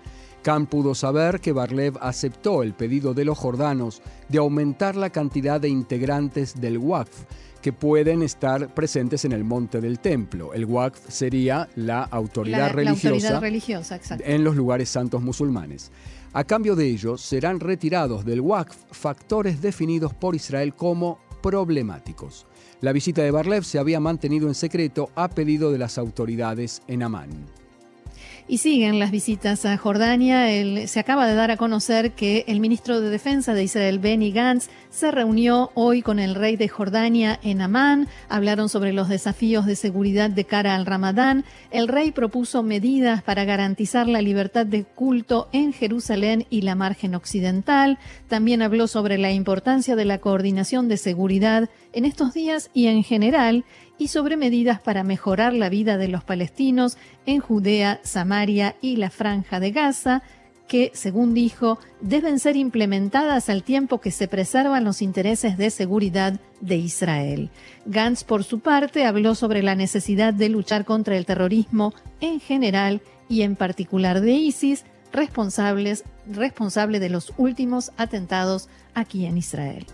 Khan 0.44 0.68
pudo 0.68 0.94
saber 0.94 1.40
que 1.40 1.54
Barlev 1.54 1.98
aceptó 2.02 2.64
el 2.64 2.74
pedido 2.74 3.14
de 3.14 3.26
los 3.26 3.38
jordanos 3.38 4.02
de 4.28 4.40
aumentar 4.40 4.96
la 4.96 5.10
cantidad 5.10 5.60
de 5.60 5.70
integrantes 5.70 6.60
del 6.60 6.78
WACF 6.78 7.24
que 7.64 7.72
pueden 7.72 8.22
estar 8.22 8.74
presentes 8.74 9.24
en 9.24 9.32
el 9.32 9.46
monte 9.46 9.80
del 9.80 10.00
templo. 10.00 10.54
El 10.54 10.66
Waqf 10.66 11.10
sería 11.10 11.70
la 11.78 12.04
autoridad 12.04 12.74
religiosa, 12.74 13.40
en 14.20 14.44
los 14.44 14.58
lugares 14.58 14.90
santos 14.90 15.22
musulmanes. 15.22 15.90
A 16.34 16.44
cambio 16.44 16.76
de 16.76 16.88
ello, 16.88 17.18
serán 17.18 17.62
retirados 17.62 18.26
del 18.26 18.42
Waqf 18.42 18.76
factores 18.92 19.62
definidos 19.62 20.14
por 20.14 20.36
Israel 20.36 20.74
como 20.76 21.20
problemáticos. 21.42 22.46
La 22.82 22.92
visita 22.92 23.22
de 23.22 23.32
Barlev 23.32 23.64
se 23.64 23.80
había 23.80 24.02
mantenido 24.02 24.50
en 24.50 24.56
secreto 24.56 25.10
a 25.16 25.30
pedido 25.30 25.72
de 25.72 25.78
las 25.78 25.98
autoridades 25.98 26.82
en 26.88 27.02
Amán. 27.02 27.63
Y 28.46 28.58
siguen 28.58 29.00
las 29.00 29.12
visitas 29.12 29.66
a 29.66 29.78
Jordania. 29.78 30.48
se 30.88 31.00
acaba 31.00 31.28
de 31.28 31.34
dar 31.34 31.50
a 31.50 31.58
conocer 31.58 32.12
que 32.12 32.44
el 32.48 32.60
ministro 32.60 33.00
de 33.00 33.10
Defensa 33.10 33.54
de 33.54 33.64
Israel, 33.64 34.00
Benny 34.00 34.32
Gantz, 34.32 34.68
se 34.90 35.12
reunió 35.12 35.72
hoy 35.76 36.02
con 36.02 36.20
el 36.20 36.36
rey 36.36 36.58
de 36.58 36.68
Jordania 36.68 37.40
en 37.42 37.62
Amán. 37.62 38.10
Hablaron 38.28 38.68
sobre 38.68 38.92
los 38.92 39.08
desafíos 39.08 39.66
de 39.66 39.78
seguridad 39.78 40.30
de 40.30 40.44
cara 40.44 40.76
al 40.76 40.86
Ramadán. 40.86 41.46
El 41.72 41.88
rey 41.88 42.12
propuso 42.12 42.64
medidas 42.64 43.24
para 43.24 43.46
garantizar 43.46 44.08
la 44.08 44.22
libertad 44.22 44.66
de 44.66 44.84
culto 44.84 45.48
en 45.54 45.72
Jerusalén 45.72 46.46
y 46.50 46.62
la 46.62 46.76
margen 46.76 47.16
occidental. 47.16 47.98
También 48.28 48.62
habló 48.62 48.88
sobre 48.88 49.18
la 49.18 49.32
importancia 49.32 49.96
de 49.96 50.06
la 50.06 50.18
coordinación 50.18 50.90
de 50.90 50.98
seguridad 50.98 51.70
en 51.94 52.04
estos 52.04 52.34
días 52.34 52.70
y 52.74 52.88
en 52.88 53.04
general 53.04 53.64
y 53.98 54.08
sobre 54.08 54.38
medidas 54.38 54.82
para 54.82 55.04
mejorar 55.04 55.54
la 55.54 55.70
vida 55.70 55.98
de 55.98 56.08
los 56.08 56.24
palestinos 56.24 56.98
en 57.26 57.40
Judea, 57.40 58.00
Samaria 58.04 58.76
y 58.82 58.96
la 58.98 59.10
Franja 59.10 59.60
de 59.60 59.72
Gaza, 59.72 60.24
que, 60.68 60.92
según 60.94 61.34
dijo, 61.34 61.78
deben 62.02 62.40
ser 62.40 62.56
implementadas 62.56 63.50
al 63.50 63.64
tiempo 63.64 64.02
que 64.02 64.12
se 64.12 64.28
preservan 64.28 64.84
los 64.84 65.02
intereses 65.02 65.58
de 65.58 65.70
seguridad 65.70 66.40
de 66.62 66.78
Israel. 66.78 67.50
Gantz, 67.86 68.24
por 68.24 68.44
su 68.44 68.60
parte, 68.60 69.06
habló 69.06 69.36
sobre 69.36 69.62
la 69.62 69.76
necesidad 69.76 70.34
de 70.34 70.50
luchar 70.50 70.86
contra 70.86 71.18
el 71.18 71.26
terrorismo 71.26 71.94
en 72.22 72.40
general 72.40 73.02
y 73.30 73.42
en 73.44 73.56
particular 73.56 74.22
de 74.22 74.32
ISIS, 74.32 74.86
responsables, 75.12 76.06
responsable 76.28 77.00
de 77.00 77.10
los 77.10 77.34
últimos 77.38 77.92
atentados 77.98 78.70
aquí 78.96 79.26
en 79.26 79.38
Israel. 79.38 79.86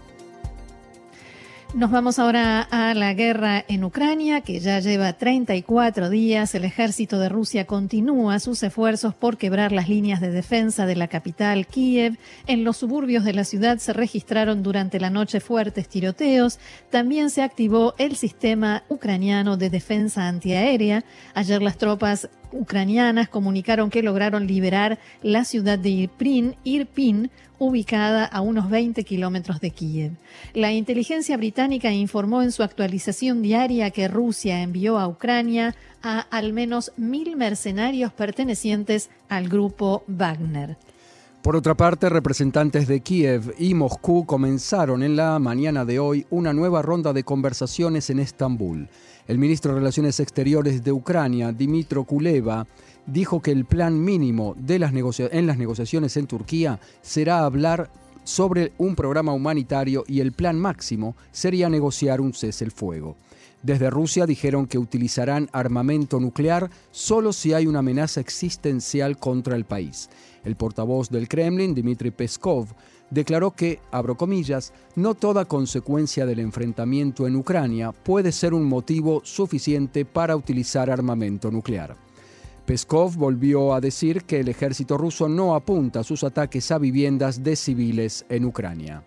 Nos 1.76 1.92
vamos 1.92 2.18
ahora 2.18 2.62
a 2.62 2.96
la 2.96 3.14
guerra 3.14 3.64
en 3.68 3.84
Ucrania, 3.84 4.42
que 4.42 4.60
ya 4.60 4.80
lleva 4.80 5.14
34 5.14 6.10
días. 6.10 6.56
El 6.56 6.66
ejército 6.66 7.20
de 7.20 7.30
Rusia 7.30 7.68
continúa 7.68 8.40
sus 8.40 8.64
esfuerzos 8.64 9.14
por 9.14 9.38
quebrar 9.38 9.72
las 9.72 9.88
líneas 9.88 10.20
de 10.20 10.32
defensa 10.32 10.88
de 10.88 10.96
la 10.96 11.08
capital, 11.08 11.68
Kiev. 11.68 12.18
En 12.48 12.64
los 12.64 12.78
suburbios 12.78 13.24
de 13.24 13.34
la 13.34 13.44
ciudad 13.44 13.78
se 13.78 13.94
registraron 13.94 14.64
durante 14.64 15.00
la 15.00 15.12
noche 15.12 15.42
fuertes 15.42 15.88
tiroteos. 15.88 16.58
También 16.90 17.30
se 17.30 17.44
activó 17.44 17.94
el 18.00 18.16
sistema 18.16 18.82
ucraniano 18.90 19.56
de 19.56 19.70
defensa 19.70 20.28
antiaérea. 20.28 21.04
Ayer 21.36 21.62
las 21.62 21.78
tropas 21.78 22.30
ucranianas 22.52 23.30
comunicaron 23.30 23.90
que 23.90 24.04
lograron 24.04 24.48
liberar 24.48 25.00
la 25.22 25.46
ciudad 25.46 25.80
de 25.80 25.90
Irpin, 25.90 26.56
Irpin 26.64 27.30
ubicada 27.60 28.26
a 28.26 28.42
unos 28.42 28.70
20 28.70 29.04
kilómetros 29.04 29.60
de 29.60 29.72
Kiev. 29.72 30.14
La 30.54 30.72
inteligencia 30.72 31.36
británica 31.38 31.92
informó 31.92 32.42
en 32.42 32.52
su 32.52 32.64
actualización 32.64 33.42
diaria 33.42 33.92
que 33.92 34.08
Rusia 34.08 34.62
envió 34.62 34.98
a 34.98 35.08
Ucrania 35.08 35.76
a 36.02 36.22
al 36.22 36.54
menos 36.54 36.94
mil 36.96 37.36
mercenarios 37.36 38.14
pertenecientes 38.14 39.10
al 39.28 39.50
grupo 39.50 40.04
Wagner. 40.08 40.78
Por 41.42 41.56
otra 41.56 41.74
parte, 41.74 42.10
representantes 42.10 42.86
de 42.88 43.00
Kiev 43.00 43.56
y 43.58 43.74
Moscú 43.74 44.26
comenzaron 44.26 45.04
en 45.04 45.16
la 45.16 45.40
mañana 45.40 45.86
de 45.86 45.98
hoy 45.98 46.26
una 46.30 46.52
nueva 46.52 46.82
ronda 46.82 47.14
de 47.14 47.24
conversaciones 47.24 48.10
en 48.10 48.20
Estambul. 48.20 48.90
El 49.26 49.38
ministro 49.38 49.72
de 49.72 49.80
Relaciones 49.80 50.20
Exteriores 50.20 50.84
de 50.84 50.92
Ucrania, 50.92 51.54
Dimitro 51.54 52.04
Kuleva, 52.04 52.68
dijo 53.06 53.42
que 53.42 53.52
el 53.52 53.64
plan 53.64 54.04
mínimo 54.04 54.54
en 54.68 55.48
las 55.48 55.58
negociaciones 55.58 56.18
en 56.18 56.28
Turquía 56.28 56.78
será 57.02 57.46
hablar 57.46 57.90
sobre 58.26 58.74
un 58.78 58.96
programa 58.96 59.32
humanitario 59.32 60.04
y 60.08 60.20
el 60.20 60.34
plan 60.34 60.60
máximo 60.60 61.16
sería 61.32 61.70
negociar 61.70 62.20
un 62.20 62.34
cese 62.34 62.66
el 62.66 62.72
fuego. 62.72 63.16
Desde 63.64 63.90
Rusia 63.90 64.26
dijeron 64.26 64.68
que 64.68 64.78
utilizarán 64.78 65.50
armamento 65.52 66.20
nuclear 66.20 66.70
solo 66.92 67.34
si 67.34 67.54
hay 67.54 67.66
una 67.66 67.80
amenaza 67.80 68.20
existencial 68.20 69.18
contra 69.18 69.56
el 69.56 69.66
país. 69.66 70.10
El 70.44 70.56
portavoz 70.56 71.10
del 71.10 71.28
Kremlin, 71.28 71.74
Dmitry 71.74 72.12
Peskov, 72.12 72.68
declaró 73.10 73.52
que, 73.52 73.80
abro 73.92 74.16
comillas, 74.16 74.74
no 74.96 75.16
toda 75.16 75.46
consecuencia 75.46 76.26
del 76.26 76.40
enfrentamiento 76.40 77.28
en 77.28 77.36
Ucrania 77.36 77.92
puede 77.92 78.32
ser 78.32 78.54
un 78.54 78.66
motivo 78.66 79.22
suficiente 79.24 80.06
para 80.06 80.36
utilizar 80.36 80.90
armamento 80.90 81.52
nuclear. 81.52 81.96
Peskov 82.66 83.16
volvió 83.16 83.74
a 83.74 83.82
decir 83.82 84.24
que 84.24 84.42
el 84.42 84.48
ejército 84.48 84.96
ruso 84.96 85.28
no 85.28 85.56
apunta 85.56 86.04
sus 86.04 86.24
ataques 86.24 86.70
a 86.72 86.78
viviendas 86.78 87.44
de 87.44 87.56
civiles 87.56 88.26
en 88.30 88.46
Ucrania. 88.46 89.04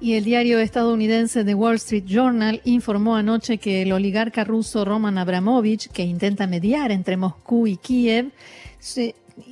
Y 0.00 0.14
el 0.14 0.24
diario 0.24 0.58
estadounidense 0.58 1.44
The 1.44 1.54
Wall 1.54 1.76
Street 1.76 2.04
Journal 2.06 2.60
informó 2.64 3.16
anoche 3.16 3.58
que 3.58 3.82
el 3.82 3.92
oligarca 3.92 4.44
ruso 4.44 4.84
Roman 4.84 5.18
Abramovich, 5.18 5.88
que 5.90 6.02
intenta 6.02 6.46
mediar 6.46 6.90
entre 6.90 7.16
Moscú 7.16 7.66
y 7.66 7.76
Kiev, 7.76 8.32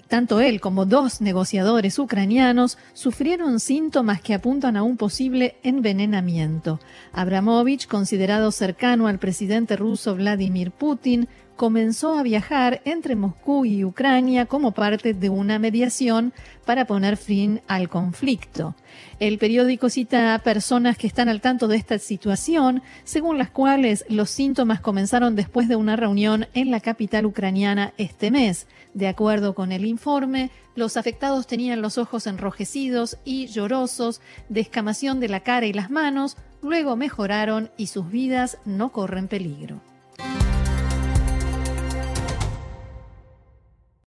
tanto 0.08 0.40
él 0.40 0.60
como 0.60 0.86
dos 0.86 1.20
negociadores 1.20 1.98
ucranianos 1.98 2.78
sufrieron 2.92 3.60
síntomas 3.60 4.20
que 4.20 4.34
apuntan 4.34 4.76
a 4.76 4.82
un 4.82 4.96
posible 4.96 5.56
envenenamiento. 5.62 6.80
Abramovich, 7.12 7.86
considerado 7.86 8.50
cercano 8.52 9.06
al 9.06 9.18
presidente 9.18 9.76
ruso 9.76 10.14
Vladimir 10.14 10.70
Putin, 10.70 11.28
comenzó 11.58 12.16
a 12.16 12.22
viajar 12.22 12.80
entre 12.84 13.16
Moscú 13.16 13.64
y 13.64 13.84
Ucrania 13.84 14.46
como 14.46 14.70
parte 14.70 15.12
de 15.12 15.28
una 15.28 15.58
mediación 15.58 16.32
para 16.64 16.86
poner 16.86 17.16
fin 17.16 17.60
al 17.66 17.88
conflicto. 17.88 18.76
El 19.18 19.38
periódico 19.38 19.90
cita 19.90 20.34
a 20.34 20.38
personas 20.38 20.96
que 20.96 21.08
están 21.08 21.28
al 21.28 21.40
tanto 21.40 21.66
de 21.66 21.76
esta 21.76 21.98
situación, 21.98 22.80
según 23.02 23.38
las 23.38 23.50
cuales 23.50 24.04
los 24.08 24.30
síntomas 24.30 24.80
comenzaron 24.80 25.34
después 25.34 25.66
de 25.66 25.74
una 25.74 25.96
reunión 25.96 26.46
en 26.54 26.70
la 26.70 26.78
capital 26.78 27.26
ucraniana 27.26 27.92
este 27.98 28.30
mes. 28.30 28.68
De 28.94 29.08
acuerdo 29.08 29.56
con 29.56 29.72
el 29.72 29.84
informe, 29.84 30.52
los 30.76 30.96
afectados 30.96 31.48
tenían 31.48 31.82
los 31.82 31.98
ojos 31.98 32.28
enrojecidos 32.28 33.18
y 33.24 33.48
llorosos, 33.48 34.20
descamación 34.48 35.18
de 35.18 35.28
la 35.28 35.40
cara 35.40 35.66
y 35.66 35.72
las 35.72 35.90
manos, 35.90 36.36
luego 36.62 36.94
mejoraron 36.94 37.72
y 37.76 37.88
sus 37.88 38.08
vidas 38.08 38.58
no 38.64 38.92
corren 38.92 39.26
peligro. 39.26 39.80